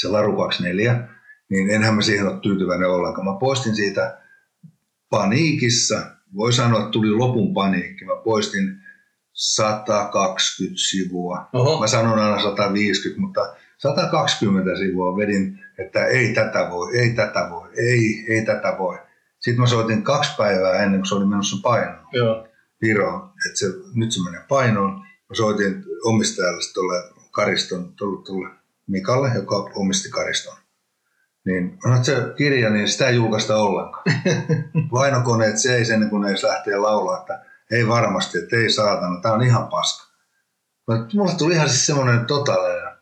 [0.00, 1.08] se Laru 24,
[1.48, 3.26] niin enhän mä siihen ole tyytyväinen ollenkaan.
[3.26, 4.18] Mä poistin siitä
[5.10, 6.02] paniikissa,
[6.36, 8.04] voi sanoa, että tuli lopun paniikki.
[8.04, 8.82] Mä poistin
[9.32, 11.48] 120 sivua.
[11.52, 11.80] Oho.
[11.80, 17.68] Mä sanon aina 150, mutta 120 sivua vedin, että ei tätä voi, ei tätä voi,
[17.76, 18.98] ei, ei tätä voi.
[19.40, 22.48] Sitten mä soitin kaksi päivää ennen kuin se oli menossa painoon Joo.
[22.82, 24.98] Viroon, että se, nyt se menee painoon.
[24.98, 26.94] Mä soitin omistajalle tuolle
[27.30, 28.48] Kariston, tuolle, tuolle
[28.86, 30.56] Mikalle, joka omisti Kariston.
[31.44, 34.04] Niin mä että se kirja, niin sitä ei julkaista ollenkaan.
[34.92, 39.34] Vainokoneet seis ennen kuin ne edes lähtee laulaa, että ei varmasti, että ei saatana, tämä
[39.34, 40.12] on ihan paska.
[40.88, 42.92] Mutta mulle tuli ihan siis semmoinen totaalinen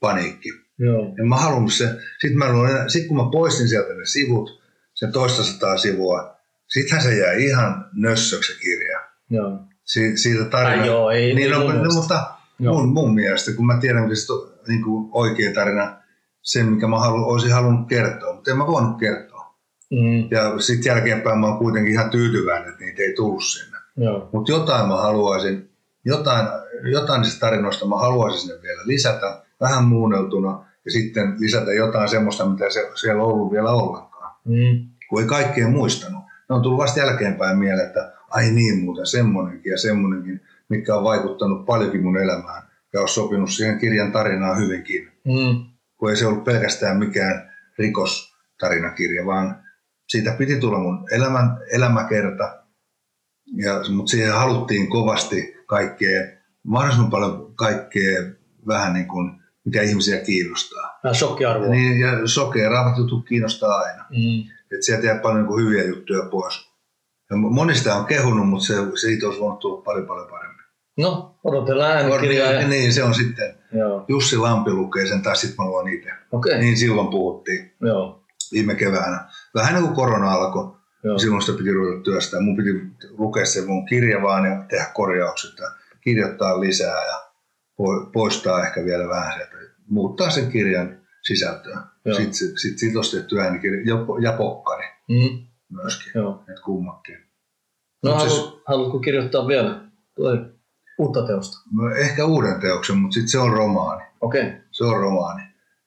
[0.00, 0.48] paniikki.
[0.78, 1.14] Joo.
[1.20, 1.84] En mä halunnut se.
[2.20, 4.62] Sitten mä luin, sit kun mä poistin sieltä ne sivut,
[4.94, 6.36] sen toista sataa sivua,
[6.68, 9.00] sittenhän se jäi ihan nössöksi se kirja.
[9.30, 9.58] Joo.
[9.84, 10.86] si, siitä tarinasta.
[10.86, 12.00] joo, ei- niin, ei no, mun no, mielestä.
[12.00, 12.74] mutta Joo.
[12.74, 15.96] mun, mun mielestä, kun mä tiedän, että se on niin kuin oikea tarina,
[16.42, 19.54] sen mikä mä halu, olisin halunnut kertoa, mutta en mä voinut kertoa.
[19.90, 23.78] Mm, Ja sitten jälkeenpäin mä oon kuitenkin ihan tyytyväinen, että niitä ei tullut sinne.
[23.96, 24.28] joo.
[24.32, 25.70] Mutta jotain mä haluaisin,
[26.04, 26.46] jotain,
[26.92, 32.46] jotain niistä tarinoista mä haluaisin sinne vielä lisätä, vähän muunneltuna, ja sitten lisätä jotain semmoista,
[32.48, 34.36] mitä se, siellä on ollut vielä ollenkaan.
[34.44, 36.22] Mm, Kun ei kaikkea muistanut.
[36.48, 41.04] Ne on tullut vasta jälkeenpäin mieleen, että ai niin muuten, semmonenkin ja semmonenkin, mitkä on
[41.04, 42.62] vaikuttanut paljonkin mun elämään
[42.92, 45.08] ja on sopinut siihen kirjan tarinaan hyvinkin.
[45.24, 45.64] mm,
[45.96, 49.62] Kun ei se ollut pelkästään mikään rikostarinakirja, vaan
[50.08, 52.62] siitä piti tulla mun elämän, elämäkerta,
[53.56, 56.26] ja, mutta siihen haluttiin kovasti kaikkea,
[56.66, 58.22] mahdollisimman paljon kaikkea
[58.66, 60.98] vähän niin kuin, mikä ihmisiä kiinnostaa.
[61.04, 61.68] vähän shokkiarvoa.
[61.68, 64.04] Niin, ja sokeraavat jutut kiinnostaa aina.
[64.10, 64.40] Mm,
[64.72, 66.68] Että sieltä jää paljon niin kuin hyviä juttuja pois.
[67.30, 70.64] Ja monista on kehunut, mutta se, siitä olisi voinut tulla paljon paljon paremmin.
[70.98, 72.52] no, odotellaan äänikirjaa.
[72.52, 72.68] Ja...
[72.68, 73.54] Niin, se on sitten.
[73.72, 76.10] Joo, Jussi Lampi lukee sen, tai sitten mä luen itse.
[76.32, 76.58] Okay.
[76.58, 79.24] Niin silloin puhuttiin Joo, viime keväänä.
[79.54, 81.18] Vähän niin kuin korona alkoi, joo.
[81.18, 82.40] silloin sitä piti ruveta työstää.
[82.40, 82.70] Mun piti
[83.18, 87.16] lukea se mun kirja vaan ja tehdä korjaukset ja kirjoittaa lisää ja
[87.82, 89.57] po- poistaa ehkä vielä vähän sieltä.
[89.90, 91.80] Muuttaa sen kirjan sisältöä.
[92.16, 93.96] Sitten sit, sit, sit olisi tehty äänikirja ja,
[94.30, 96.12] ja pokkari Mm, myöskin.
[96.14, 96.44] joo.
[96.50, 97.18] Et kummatkin.
[98.02, 99.80] No, Mut siis- halu, haluatko kirjoittaa vielä
[100.16, 100.38] toi
[100.98, 101.58] uutta teosta?
[101.74, 104.02] No, Ehkä uuden teoksen, mutta sitten se on romaani.
[104.20, 104.42] Okei.
[104.42, 104.54] Okay.
[104.70, 105.42] Se on romaani.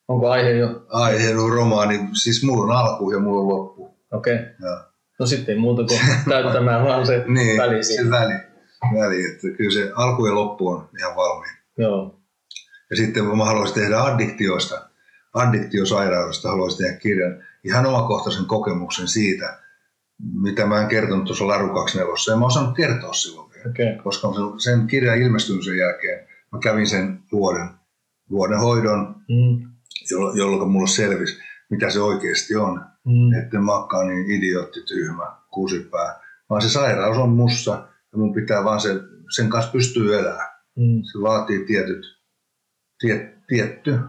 [0.08, 0.86] Onko aihe jo?
[0.90, 3.98] Aihe on romaani, siis mulla on alku ja mulla on loppu.
[4.12, 4.36] Okei.
[4.36, 4.46] Okay.
[4.62, 4.84] Ja,
[5.20, 6.00] No sitten ei muuta kuin
[6.30, 8.10] täyttämään vaan se niin, väli se siinä.
[8.20, 8.34] väli.
[9.00, 9.26] väli.
[9.26, 11.56] Että kyllä se alku ja loppu on ihan valmiin.
[11.78, 12.21] Joo.
[12.92, 14.90] Ja sitten mä haluaisin tehdä addiktioista,
[15.34, 19.60] addiktiosairaudesta haluaisin tehdä kirjan, ihan omakohtaisen kokemuksen siitä,
[20.42, 22.34] mitä mä en kertonut tuossa Laru 24.
[22.34, 23.70] Ja mä osannut kertoa silloin vielä.
[23.70, 24.04] Okay.
[24.04, 24.28] koska
[24.58, 27.70] sen- kirjan ilmestymisen jälkeen mä kävin sen vuoden,
[28.30, 29.72] vuoden hoidon, Mm.
[30.12, 31.40] jolloin, jolloin mulle selvisi,
[31.70, 32.82] mitä se oikeasti on.
[33.06, 33.40] Mm.
[33.44, 36.20] Että mä oonkaan niin idiootti, tyhmä, kusipää.
[36.50, 37.72] Vaan se sairaus on mussa
[38.12, 38.90] ja mun pitää vaan se,
[39.36, 40.50] sen kanssa pystyä elämään.
[40.76, 41.04] Mm.
[41.12, 42.06] Se vaatii tietyt,
[43.02, 44.00] tie, tietty,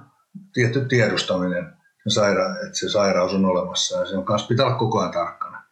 [0.52, 1.66] tietty tiedostaminen,
[2.08, 5.62] se saira, että se sairaus on olemassa ja sen kanssa pitää olla koko ajan tarkkana.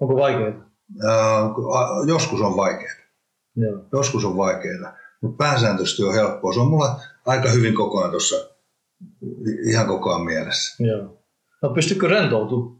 [0.00, 0.52] Onko vaikeaa?
[1.74, 2.94] A- joskus on vaikeaa,
[3.56, 3.78] Joo.
[3.92, 6.52] joskus on vaikeaa, mutta pääsääntöisesti on helppoa.
[6.52, 8.36] Se on mulla aika hyvin koko ajan tuossa,
[9.70, 10.84] ihan koko ajan mielessä.
[10.84, 11.18] Joo.
[11.62, 12.76] No pystykö rentoutumaan?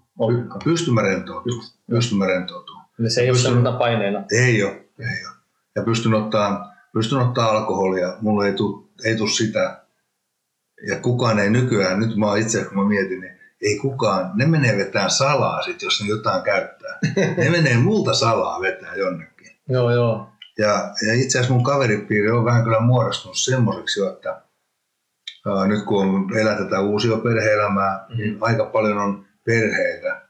[0.64, 2.86] Pystyn mä rentoutumaan, pystyn mä rentoutumaan.
[3.01, 4.24] Eli se ei ole Pystyn- sellaisena paineena.
[4.32, 5.36] Ei ole, ei ole.
[5.76, 9.86] Ja pystyn ottaa, pystyn ottaa alkoholia, mulla ei tule ei tuu sitä.
[10.89, 14.77] Ja kukaan ei nykyään, nyt mä itse kun mä mietin, niin ei kukaan, ne menee
[14.77, 16.99] vetään salaa sit, jos ne jotain käyttää.
[17.37, 19.51] ne menee multa salaa vetää jonnekin.
[19.68, 20.29] Joo, joo.
[20.59, 20.68] Ja,
[21.07, 24.43] ja itse asiassa mun kaveripiiri on vähän kyllä muodostunut semmoiseksi jo, että
[25.47, 28.16] ää, nyt kun on, elätetään uusia perhe-elämää, Mm.
[28.16, 30.22] niin aika paljon on perheitä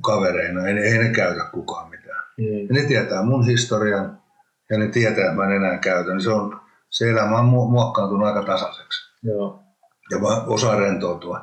[0.00, 2.22] kavereina, ei, ei ne käytä kukaan mitään.
[2.38, 2.44] Mm.
[2.44, 4.22] Ja ne tietää mun historian
[4.70, 6.10] ja ne tietää, että mä en enää käytä.
[6.10, 8.98] Niin se, on, se elämä on mu- muokkaantunut aika tasaiseksi.
[9.22, 9.62] Joo.
[10.10, 11.40] Ja mä osaan rentoutua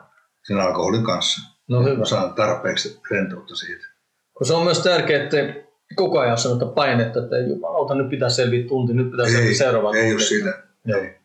[0.47, 1.41] sen alkoholin kanssa.
[1.68, 1.97] No hyvä.
[1.97, 3.86] Mä saan tarpeeksi rentoutta siitä.
[4.34, 5.38] Kun se on myös tärkeää, että
[5.95, 9.55] koko ajan sellaista painetta, että ei jumalauta, nyt pitää selviä tunti, nyt pitää selviä Ei,
[9.55, 10.14] seuraava ei tunti.
[10.16, 10.64] ole sitä.
[10.86, 10.99] Joo.
[11.01, 11.20] Ei.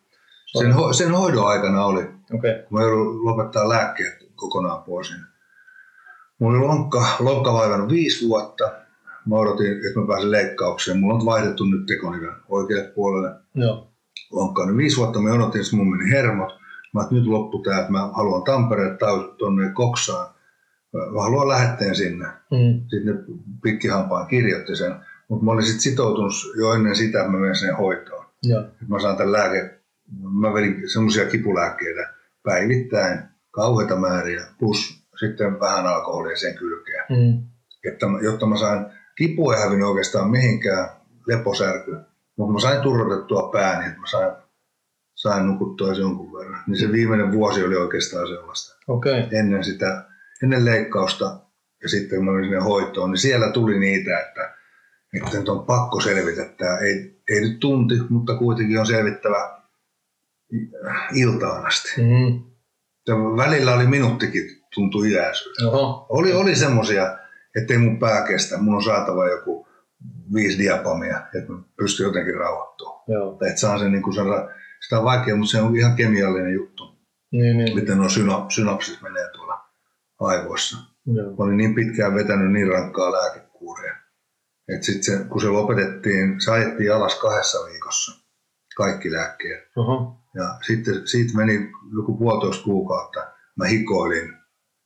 [0.59, 2.17] Sen, ho- sen hoidon aikana oli, Okei.
[2.35, 2.53] Okay.
[2.69, 5.11] kun mä joudun lopettaa lääkkeet kokonaan pois.
[5.11, 5.25] Niin
[6.39, 8.73] mulla oli lonkka, lonkka vaivannut viisi vuotta.
[9.27, 11.01] Mä odotin, että mä pääsen leikkaukseen.
[11.01, 13.31] Mulla on vaihdettu nyt tekoniven oikealle puolelle.
[13.55, 13.89] Joo.
[14.33, 14.69] lonkkaan.
[14.69, 16.53] Niin viisi vuotta mä jonotin, että mun meni hermot.
[16.95, 18.99] Mä että nyt loppu tää, että mä haluan Tampereen
[19.39, 20.35] tuonne Koksaan.
[20.93, 22.27] Mä haluan lähetteen sinne.
[22.27, 22.81] Mm.
[22.81, 24.95] Sitten ne pikkihampaan kirjoitti sen.
[25.29, 28.25] Mutta mä olin sitten sitoutunut jo ennen sitä, että mä menen sinne hoitoon.
[28.83, 29.81] Et mä saan tämän lääke,
[30.41, 33.19] mä vedin semmoisia kipulääkkeitä päivittäin,
[33.51, 37.05] kauheita määriä, plus sitten vähän alkoholia sen kylkeen.
[37.11, 37.43] Mm.
[37.93, 38.87] Että, jotta mä sain,
[39.17, 40.89] kipu ei hävinnyt oikeastaan mihinkään,
[41.27, 41.97] leposärky,
[42.37, 44.33] mutta mä sain turrotettua pääni, että mä sain,
[45.25, 46.63] sain nukuttua jonkun verran.
[46.67, 48.77] Niin se viimeinen vuosi oli oikeastaan sellaista.
[48.89, 49.23] Okay.
[49.33, 50.05] Ennen sitä,
[50.43, 51.41] ennen leikkausta
[51.83, 54.55] ja sitten kun mä menin sinne hoitoon, niin siellä tuli niitä, että,
[55.15, 56.79] että nyt on pakko selvitä tämä.
[56.79, 59.61] Ei, ei nyt tunti, mutta kuitenkin on selvittävä
[61.15, 61.89] iltaan asti.
[61.97, 62.43] Mm.
[63.09, 65.77] Ja välillä oli minuuttikin, tuntui iäisyydeltä.
[65.77, 66.07] Oho.
[66.09, 67.19] Oli, oli semmoisia,
[67.57, 68.59] ettei mun pää kestä.
[68.59, 69.69] Mun on saatava joku
[70.35, 73.03] viisi diapamia, että mä pystyn jotenkin rauhoittumaan.
[73.49, 76.55] Että saan sen, niin kuin sen, ra- sitä on vaikea, mutta se on ihan kemiallinen
[76.55, 76.99] juttu.
[77.33, 77.75] Niin, niin.
[77.75, 79.65] Miten nuo syno, synapsit menee tuolla
[80.21, 80.77] aivoissa.
[81.07, 81.31] Joo.
[81.31, 83.95] Mä olin niin pitkään vetänyt niin rankkaa lääkekuuria.
[84.69, 88.23] Et sit se, kun se lopetettiin, se ajettiin alas kahdessa viikossa,
[88.77, 89.63] kaikki lääkkeet.
[89.77, 90.21] Oho.
[90.35, 93.21] Ja sitten siitä meni joku puolitoista kuukautta.
[93.57, 94.35] Mä hikoilin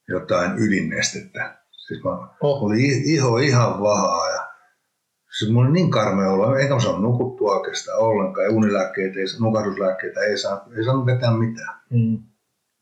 [0.09, 1.59] jotain ydinnestettä.
[1.87, 2.63] Siis mä Oh.
[2.65, 4.48] oli iho ihan vahaa ja
[5.39, 8.45] siis mulla oli niin karmea olo, eikä mä saanut nukuttua oikeastaan ollenkaan.
[8.47, 11.81] Ja unilääkkeitä, ei, nukahduslääkkeitä ei, saa, ei saanut vetää mitään.
[11.91, 12.19] Mm.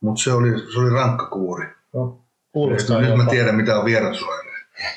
[0.01, 1.67] Mutta se oli, se oli rankka kuuri.
[1.95, 3.23] No, kuulostaa Nyt jopa.
[3.23, 4.57] mä tiedän, mitä on vierasoireja.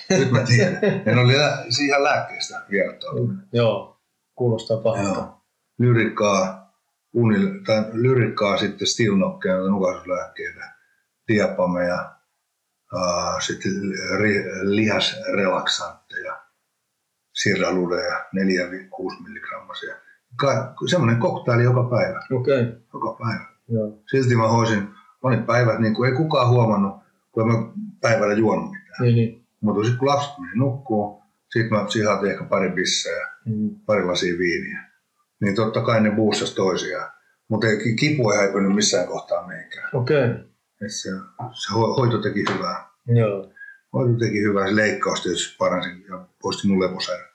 [0.10, 0.80] Nyt mä tiedän.
[0.84, 3.48] En lä- siihen lääkkeestä vierattautuminen.
[3.54, 3.98] Joo,
[4.36, 5.20] kuulostaa pahalta.
[5.20, 5.42] Joo.
[5.80, 6.72] Lyrikkaa,
[7.14, 10.72] unil, tai lyrikkaa sitten stilnokkeja, nukahduslääkkeitä,
[11.28, 12.12] diapameja,
[12.94, 13.72] uh, sitten
[14.20, 14.44] ri,
[17.44, 19.96] siraludeja, 4-6 milligrammasia.
[20.36, 22.76] Ka- semmoinen koktaili joka päivä, Okei, okay.
[22.94, 23.46] joka päivä.
[23.68, 24.02] joo.
[24.12, 24.88] Silti mä hoisin,
[25.24, 26.94] olin päivät, niin kuin ei kukaan huomannut,
[27.32, 27.54] kun mä
[28.02, 28.96] päivällä juonut mitään.
[29.02, 29.46] Niin, niin.
[29.62, 31.24] Mutta sitten kun lapset meni nukkuu,
[31.54, 33.70] sitten mä sihaatin ehkä pari bissejä, Mm.
[33.86, 34.84] pari lasia viiniä.
[35.42, 37.12] Niin totta kai ne boostasi toisiaan.
[37.48, 39.90] Mutta ei, kipu ei häipynyt missään kohtaa mihinkään.
[39.94, 40.36] Okei, okay.
[40.82, 41.10] Et se,
[41.54, 42.88] se ho- hoito teki hyvää.
[43.08, 43.52] joo.
[43.94, 47.29] Hoito teki hyvää, se leikkaus tietysti paransi ja poisti mun leposäärä.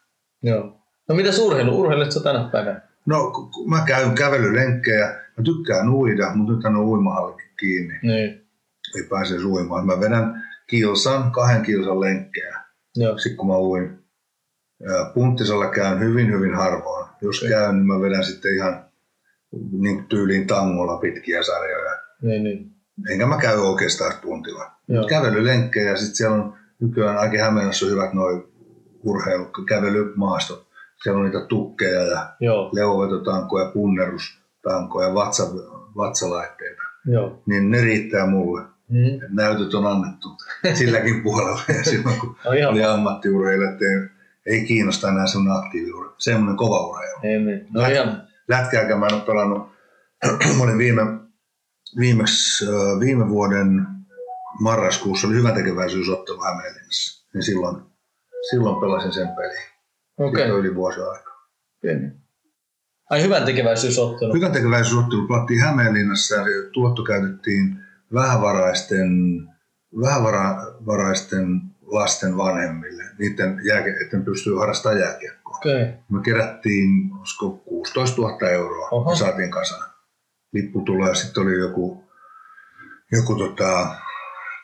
[0.45, 0.81] Joo.
[1.09, 1.81] No mitä urheilu?
[1.81, 2.81] Urheilet sä tänä päivänä?
[3.07, 3.33] No,
[3.67, 7.95] mä käyn kävelylenkkejä, mä tykkään uida, mutta nyt on uimahallikin kiinni.
[8.03, 8.45] Niin.
[8.97, 9.87] Ei pääse uimaan.
[9.87, 12.61] Mä vedän kilsan, kahden kilsan lenkkejä.
[12.97, 13.19] Joo.
[13.19, 13.99] sitten kun mä uin.
[15.15, 17.07] Punttisella käyn hyvin, hyvin harvoin.
[17.23, 17.51] Jos Okei.
[17.51, 18.85] käyn, niin mä vedän sitten ihan
[19.73, 21.91] niin tyyliin tangolla pitkiä sarjoja.
[22.23, 22.71] Niin, niin.
[23.11, 24.71] Enkä mä käy oikeastaan puntilla.
[24.89, 25.07] Joo.
[25.07, 28.43] Kävelylenkkejä ja sitten siellä on nykyään aika Hämeenessä on hyvät noin
[29.05, 30.67] urheilu, kävelymaastot.
[31.03, 32.71] Siellä on niitä tukkeja ja Joo,
[33.73, 35.43] punnerustankoja, vatsa,
[35.97, 36.83] vatsalaitteita.
[37.07, 37.43] joo.
[37.47, 38.63] Niin ne riittää mulle.
[38.89, 39.21] Mm.
[39.31, 40.29] Näytöt on annettu
[40.79, 41.61] silläkin puolella.
[41.69, 44.09] Ja silloin kun No ihan oli ammattiurheilija, ei,
[44.47, 47.19] ei kiinnosta enää semmoinen aktiiviurheilu, semmoinen kova urheilu.
[47.23, 47.67] Niin, niin.
[47.71, 49.69] No ihan, Lätkääkään mä en ole pelannut,
[50.59, 51.03] mä olin viime,
[51.99, 53.87] viimeksi, äh, viime vuoden
[54.61, 57.83] marraskuussa oli hyvä tekeväisyysottelu Hämeenlinnassa, niin silloin,
[58.51, 59.29] silloin pelasin sen.
[60.35, 61.49] Siitä on yli vuosi aikaa.
[61.85, 62.11] Okay.
[63.11, 64.35] Ai hyvän tekeväisyysottelu.
[64.35, 67.77] Hyvän tekeväisyysottelu pelattiin Hämeenlinnassa ja tuotto käytettiin
[68.15, 69.09] vähävaraisten,
[70.01, 75.57] vähävaraisten lasten vanhemmille, niiden jääke, että ne pystyy harrastamaan jääkiekkoa.
[75.57, 75.93] Okay.
[76.11, 76.89] Me kerättiin,
[77.19, 79.11] olisiko 16 000 euroa Oho.
[79.11, 79.91] ja saatiin kasaan.
[80.53, 82.05] Lipputulo ja sitten oli joku,
[83.13, 83.97] joku tota,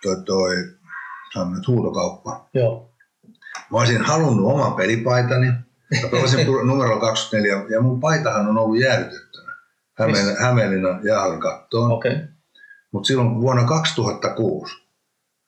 [0.02, 0.54] toi, toi,
[1.68, 2.48] huutokauppa.
[2.54, 2.89] Joo.
[3.70, 5.46] Mä olisin halunnut oman pelipaitani.
[5.46, 9.52] Mä pelasin numero 24 ja mun paitahan on ollut jäädytettynä
[9.98, 11.92] Hämeen, Hämeenlinnan jäähallin kattoon.
[11.92, 12.16] Okay.
[12.92, 14.76] Mutta silloin vuonna 2006,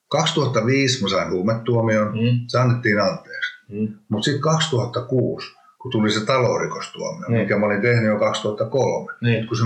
[0.09, 2.41] 2005 mä sain huumetuomion, Mm.
[2.49, 3.53] se annettiin anteeksi.
[3.69, 3.89] Mm.
[4.09, 5.47] Mutta sitten 2006,
[5.79, 7.41] kun tuli se taloudrikostuomio, Niin.
[7.41, 9.47] mikä mä olin tehnyt jo 2003, Niin.
[9.47, 9.63] kun se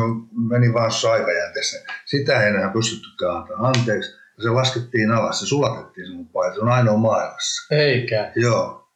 [0.48, 4.10] meni vaan aikajänteessä, sitä ei enää pystyttykään antaa anteeksi.
[4.36, 7.74] Ja se laskettiin alas, se sulatettiin se mun paita, se on ainoa maailmassa.
[7.74, 8.32] Eikä.
[8.36, 8.92] Joo.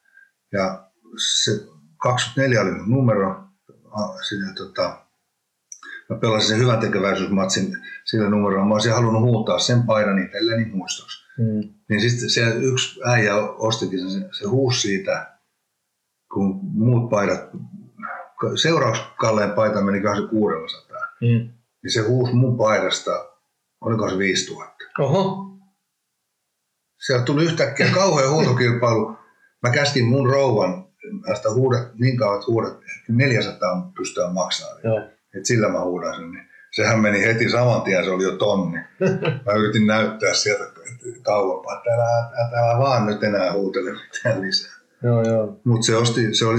[0.52, 0.90] Ja
[1.42, 1.50] se
[1.96, 3.44] 24 oli mun numero.
[4.28, 5.06] Siinä, tota,
[6.10, 8.66] mä pelasin sen hyvän tekeväisyysmatsin sillä numerolla.
[8.66, 11.26] Mä olisin halunnut huutaa sen paidan itselleni muistoksi.
[11.38, 11.74] Mm.
[11.88, 15.38] Niin sitten se yksi äijä ostikin sen, se huusi siitä,
[16.34, 17.50] kun muut paidat,
[18.62, 20.98] seuraavaksi kalleen paita meni se 600.
[21.20, 21.52] Mm.
[21.82, 23.29] Niin se huusi mun paidasta,
[23.80, 24.84] oliko se 5000.
[24.98, 25.46] Oho.
[27.06, 29.16] Sieltä tuli yhtäkkiä kauhean huutokilpailu.
[29.62, 30.86] Mä käskin mun rouvan
[31.26, 34.80] näistä huudat, niin kauan, että huudat, että 400 pystyä maksamaan.
[34.84, 34.98] Joo.
[35.34, 36.30] Et sillä mä huudan sen.
[36.30, 38.78] Niin sehän meni heti saman tien, se oli jo tonni.
[39.46, 40.64] Mä yritin näyttää sieltä
[41.22, 42.30] kauempaa, että älä,
[42.62, 44.72] älä vaan nyt enää huutele mitään lisää.
[45.02, 45.60] Joo, joo.
[45.64, 46.58] Mutta se, osti, se oli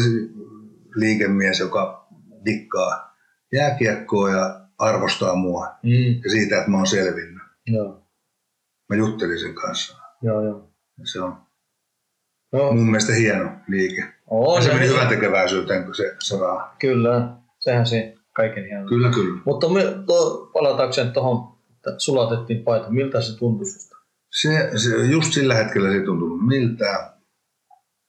[0.96, 2.08] liikemies, joka
[2.46, 3.18] dikkaa
[3.54, 5.68] jääkiekkoa ja arvostaa mua.
[5.84, 6.22] Mm.
[6.24, 7.44] Ja siitä, että mä oon selvinnyt.
[7.68, 8.02] Joo.
[8.90, 9.98] Mä juttelin sen kanssa.
[10.22, 10.70] Joo, joo.
[11.00, 11.36] Ja se on
[12.54, 14.02] No, mun mielestä hieno liike.
[14.56, 14.98] ja se se meni hyvä.
[14.98, 16.76] hyvän tekeväisyyteen, kun se, raha.
[16.80, 17.30] Kyllä,
[17.60, 18.88] sehän se kaiken hieno.
[18.88, 19.42] Kyllä, kyllä.
[19.46, 23.96] Mutta me, to, palatakseen tuohon, että sulatettiin paita, miltä se tuntui susta?
[24.42, 27.10] Se, se, just sillä hetkellä se ei tuntunut miltään,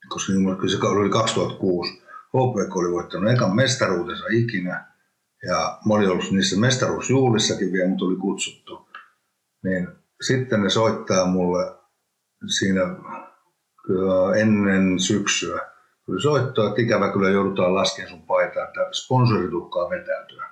[0.09, 2.03] koska niin se oli 2006.
[2.29, 4.92] HPK oli voittanut ekan mestaruutensa ikinä.
[5.47, 8.89] Ja mä olin ollut niissä mestaruusjuhlissakin vielä, mut oli kutsuttu.
[9.65, 9.89] Niin
[10.27, 11.75] sitten ne soittaa mulle
[12.59, 12.81] siinä
[13.87, 15.61] kyllä ennen syksyä.
[16.07, 20.47] Tuli soittoa, että ikävä kyllä joudutaan laskemaan sun paitaa, että sponsorit uhkaa vetäytyä.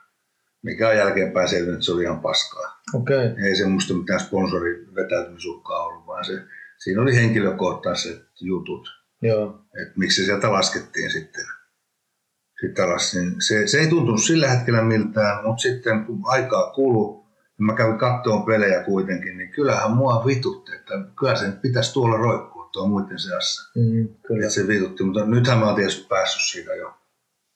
[0.62, 2.80] Mikä on jälkeenpäin selvinnyt, että se oli ihan paskaa.
[2.94, 3.34] Okay.
[3.46, 6.42] Ei semmoista mitään sponsorin vetäytymisuhkaa ollut, vaan se,
[6.78, 9.00] siinä oli henkilökohtaiset jutut.
[9.22, 9.64] Joo.
[9.82, 11.44] että miksi se sieltä laskettiin sitten.
[12.60, 17.24] Sitten alas, niin se, se ei tuntunut sillä hetkellä miltään, mutta sitten kun aikaa kului,
[17.58, 22.16] ja mä kävin kattoon pelejä kuitenkin, niin kyllähän mua vitutti, että kyllä sen pitäisi tuolla
[22.16, 23.70] roikkua tuo muiden seassa.
[23.76, 24.42] Mm, kyllä.
[24.42, 26.94] Että se vitutti, mutta nythän mä oon tietysti päässyt siitä jo.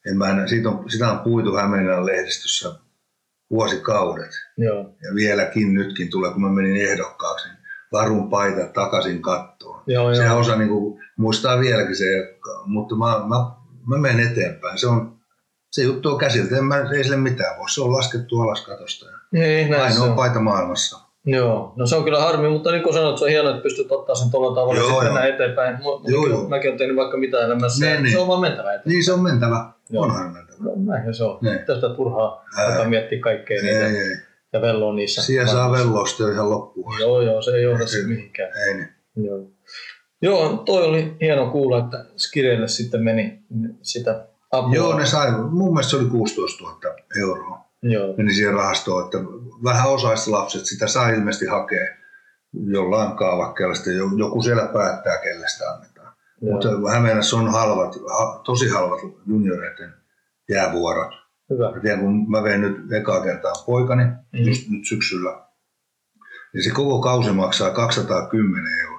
[0.07, 2.75] En mä enää, siitä on, sitä on puitu Hämeenlinnan lehdistössä
[3.51, 4.31] vuosikaudet.
[4.57, 4.95] Joo.
[5.03, 7.59] Ja vieläkin nytkin tulee, kun mä menin ehdokkaaksi, niin
[7.93, 9.83] varun paita takaisin kattoon.
[9.87, 10.39] Joo, Se joo.
[10.39, 14.79] osa niin kuin, muistaa vieläkin se, mutta mä, mä, mä menen eteenpäin.
[14.79, 15.17] Se on,
[15.73, 17.71] se juttu on käsiltä, en mä, ei sille mitään voi.
[17.71, 19.07] Se on laskettu alas katosta.
[19.33, 20.17] Niin, näin se Ainoa on.
[20.17, 20.99] paita maailmassa.
[21.27, 23.93] Joo, no se on kyllä harmi, mutta niin kuin sanoit, se on hienoa, että pystyt
[23.93, 25.25] ottaa sen tuolla tavalla Joo, sitten joo.
[25.25, 25.77] eteenpäin.
[25.77, 26.49] Mu- Joo, mäkin- joo.
[26.49, 27.87] Mäkin olen tehnyt vaikka mitä elämässä.
[27.87, 28.19] Niin, se niin.
[28.19, 28.93] on vaan mentävä eteenpäin.
[28.93, 29.67] Niin se on mentävä.
[29.91, 30.05] Joo.
[30.05, 30.59] Onhan mentävä.
[30.61, 31.39] No, näinhän se on.
[31.43, 31.59] Niin.
[31.67, 34.17] Tästä turhaa alkaa miettiä kaikkea Ei, niitä ei.
[34.53, 35.23] ja velloa niissä.
[35.23, 36.95] Siellä saa velloa sitten ihan loppuun.
[37.01, 38.51] Joo, joo, se ei johda Ei, sitten mihinkään.
[38.69, 38.89] Ei niin.
[39.17, 39.39] Joo.
[40.25, 43.43] Joo, toi oli hieno kuulla, että Skireille sitten meni
[43.83, 44.75] sitä apua.
[44.75, 46.79] Joo, ne sai, mun mielestä se oli 16 000
[47.21, 47.65] euroa.
[47.83, 49.19] Joo, Meni siihen rahastoon, että
[49.65, 51.87] vähän osaiset lapset sitä saa ilmeisesti hakea
[52.67, 53.75] jollain kaavakkeella.
[53.75, 56.13] Sitten jo- joku siellä päättää, kelle sitä annetaan.
[56.41, 56.53] joo.
[56.53, 59.95] Mutta Hämeenässä on halvat, ha, tosi halvat junioreiden
[60.51, 61.15] jäävuorot.
[61.51, 61.71] hyvä.
[61.71, 64.47] Mä tiedän, kun mä vein nyt ekaa kertaa poikani, mm.
[64.47, 65.45] just nyt syksyllä,
[66.55, 68.94] niin se koko kausi maksaa 210 euroa.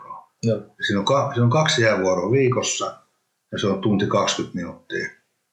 [0.48, 2.98] Joo, Siinä on, ka, siinä on kaksi jäävuoroa viikossa
[3.52, 5.10] ja se on tunti 20 minuuttia.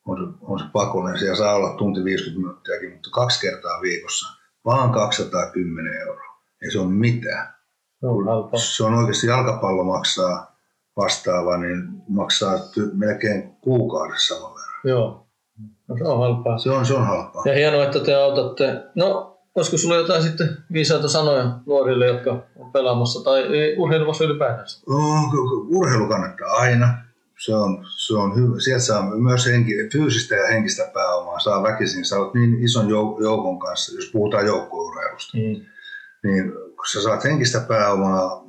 [0.06, 4.26] On se, on se pakollinen, siellä saa olla tunti 50 minuuttiakin, mutta kaksi kertaa viikossa.
[4.64, 6.32] Vaan 210 euroa.
[6.62, 7.54] Ei se ole mitään.
[8.00, 8.58] se on halpa.
[8.58, 10.56] Se on oikeasti jalkapallo maksaa
[10.96, 14.80] vastaava, niin maksaa ty- melkein kuukaudessa saman verran.
[14.84, 15.26] Joo,
[15.88, 16.58] no, se on halpaa.
[16.58, 17.42] Se on, se on halpaa.
[17.46, 18.84] Ja hienoa, että te autatte.
[18.94, 24.80] No, olisiko sulla jotain sitten viisaita sanoja nuorille, jotka on pelaamassa tai ei, urheilumassa ylipäätänsä?
[24.88, 24.98] No,
[25.68, 26.94] urheilu kannattaa aina.
[27.38, 28.60] Se on, se on hyvä.
[28.60, 31.38] Sieltä saa myös henki, fyysistä ja henkistä pääomaa.
[31.38, 32.04] Saa väkisin.
[32.04, 35.38] Sä oot niin ison jou- joukon kanssa, jos puhutaan joukkueurheilusta.
[35.38, 35.66] Mm.
[36.24, 38.44] Niin kun sä saat henkistä pääomaa,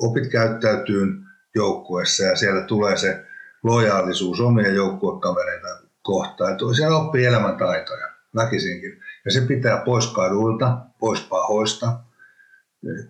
[0.00, 1.06] opit käyttäytyy
[1.54, 3.24] joukkueessa ja siellä tulee se
[3.62, 5.68] lojaalisuus omia joukkuekavereita
[6.02, 6.56] kohtaan.
[6.76, 9.00] Siellä oppii elämäntaitoja väkisinkin.
[9.28, 11.92] Ja se pitää pois kaduilta, pois pahoista,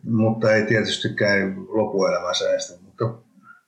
[0.02, 3.14] mutta ei tietystikään lopuelämänsä estä, mutta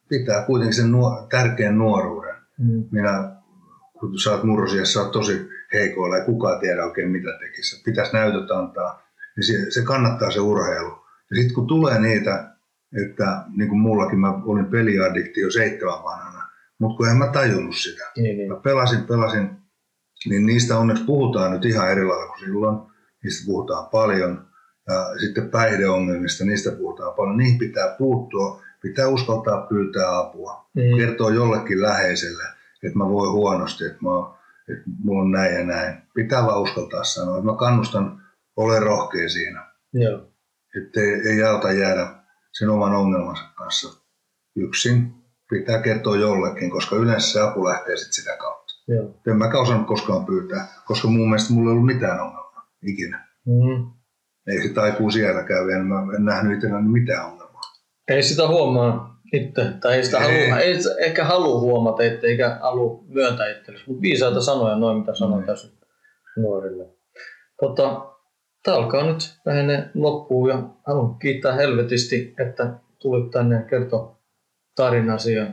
[0.09, 2.35] pitää kuitenkin sen nuo, tärkeän nuoruuden.
[2.57, 2.83] Mm.
[2.91, 3.31] Minä,
[3.99, 7.83] kun sä oot murrosiassa, sä oot tosi heikoilla ja kukaan tiedä oikein mitä tekisi.
[7.83, 11.05] Pitäisi näytöt antaa, niin se, se kannattaa se urheilu.
[11.29, 12.49] Ja sitten kun tulee niitä,
[13.05, 16.49] että niin kuin mullakin mä olin peliaddikti jo seitsemän vanhana,
[16.79, 18.11] mutta kun en mä tajunnut sitä.
[18.17, 18.49] Niin, niin.
[18.49, 19.60] Mä pelasin, pelasin,
[20.29, 22.77] niin niistä onneksi puhutaan nyt ihan eri lailla kuin silloin.
[23.23, 24.47] Niistä puhutaan paljon.
[24.87, 27.37] Ja sitten päihdeongelmista, niistä puhutaan paljon.
[27.37, 30.69] Niihin pitää puuttua, pitää uskaltaa pyytää apua.
[30.73, 30.97] Mm.
[30.97, 32.43] Kertoo jollekin läheiselle,
[32.83, 34.09] että mä voin huonosti, että, mä,
[34.73, 36.01] että mulla on näin ja näin.
[36.15, 37.37] Pitää vaan uskaltaa sanoa.
[37.37, 38.21] että Mä kannustan,
[38.55, 39.71] ole rohkea siinä.
[39.93, 40.27] Joo.
[40.77, 42.07] Että ei, ei auta jäädä
[42.51, 44.01] sen oman ongelmansa kanssa
[44.55, 45.13] yksin.
[45.49, 48.60] Pitää kertoa jollekin, koska yleensä se apu lähtee sitten sitä kautta.
[48.95, 49.21] Joo.
[49.27, 53.27] En mäkään osannut koskaan pyytää, koska mun mielestä mulla ei ollut mitään ongelmaa ikinä.
[53.45, 53.91] Mm.
[54.47, 57.61] Ei se taipuu siellä käy, en, mä en nähnyt itselläni mitään ongelmaa.
[58.07, 60.49] Ei sitä huomaa itse, tai ei sitä Ei.
[60.49, 65.15] halua, ei ehkä halua huomata itse, eikä halua myöntää itsellesi, mutta viisaita sanoja noin, mitä
[65.15, 65.45] sanoin Mm.
[65.47, 65.67] tässä
[66.37, 66.85] nuorille.
[67.61, 68.07] Tota,
[68.63, 74.15] Tämä alkaa nyt lähenne loppuun ja haluan kiittää helvetisti, että tulit tänne ja kertoi
[74.75, 75.45] tarinasi ja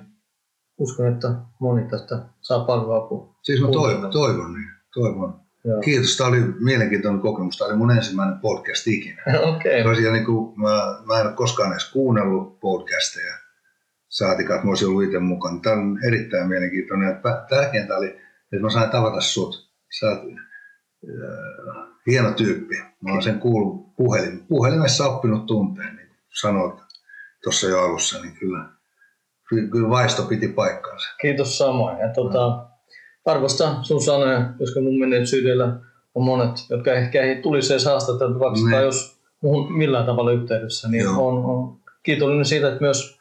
[0.79, 1.29] uskon, että
[1.61, 3.35] moni tästä saa paljon apua.
[3.43, 4.69] Siis mä toivon, toivon niin.
[4.95, 5.41] Toivon.
[5.65, 5.81] Joo.
[5.81, 7.59] Kiitos, tämä oli mielenkiintoinen kokemus.
[7.59, 9.23] Tämä oli mun ensimmäinen podcast ikinä.
[9.57, 13.35] Okei, Tosiaan niin kuin mä, mä en ole koskaan edes kuunnellut podcasteja,
[14.09, 15.61] saatikaan, että mä olisin ollut itse mukana.
[15.63, 17.21] Tämä on erittäin mielenkiintoinen.
[17.51, 18.09] Tärkeintä oli,
[18.53, 19.69] että mä sain tavata sut.
[20.01, 22.77] Sä oot äh, hieno tyyppi.
[22.77, 26.75] Mä oon sen kuullut puhelin, puhelimessa oppinut tunteen, niin kuin sanoit
[27.43, 28.78] tuossa jo alussa, niin kyllä,
[29.49, 31.09] kyllä, kyllä vaisto piti paikkaansa.
[31.21, 31.99] kiitos samoin.
[31.99, 32.67] Ja tota,
[33.27, 35.77] arvostan sun sanoja, koska mun menneisyydellä
[36.15, 38.73] on monet, jotka ehkä ei tulisi edes haastateltavaksi Niin.
[38.75, 41.29] tai jos muun millään tavalla yhteydessä, niin Joo.
[41.29, 43.19] on, on kiitollinen siitä, että myös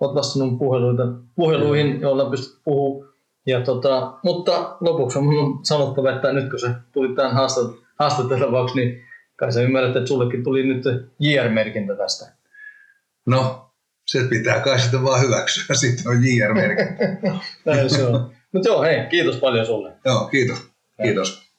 [0.00, 1.02] olet vastannut puheluita,
[1.36, 3.10] puheluihin, joilla pystyt puhumaan.
[3.46, 8.76] Ja tota, mutta lopuksi on mun sanottava, että nyt kun sä tulit tähän haastat- haastateltavaksi,
[8.76, 9.02] niin
[9.36, 10.84] kai sä ymmärrät, että sullekin tuli nyt
[11.18, 12.32] JR-merkintä tästä.
[13.26, 13.69] No,
[14.10, 15.74] se pitää kai sitten vaan hyväksyä.
[15.80, 17.04] Sitten on JR-merkintä.
[17.66, 18.32] Näin se on.
[18.52, 19.92] Mutta joo, hei, kiitos paljon sulle.
[20.04, 20.58] Joo, kiitos.
[21.02, 21.49] Kiitos.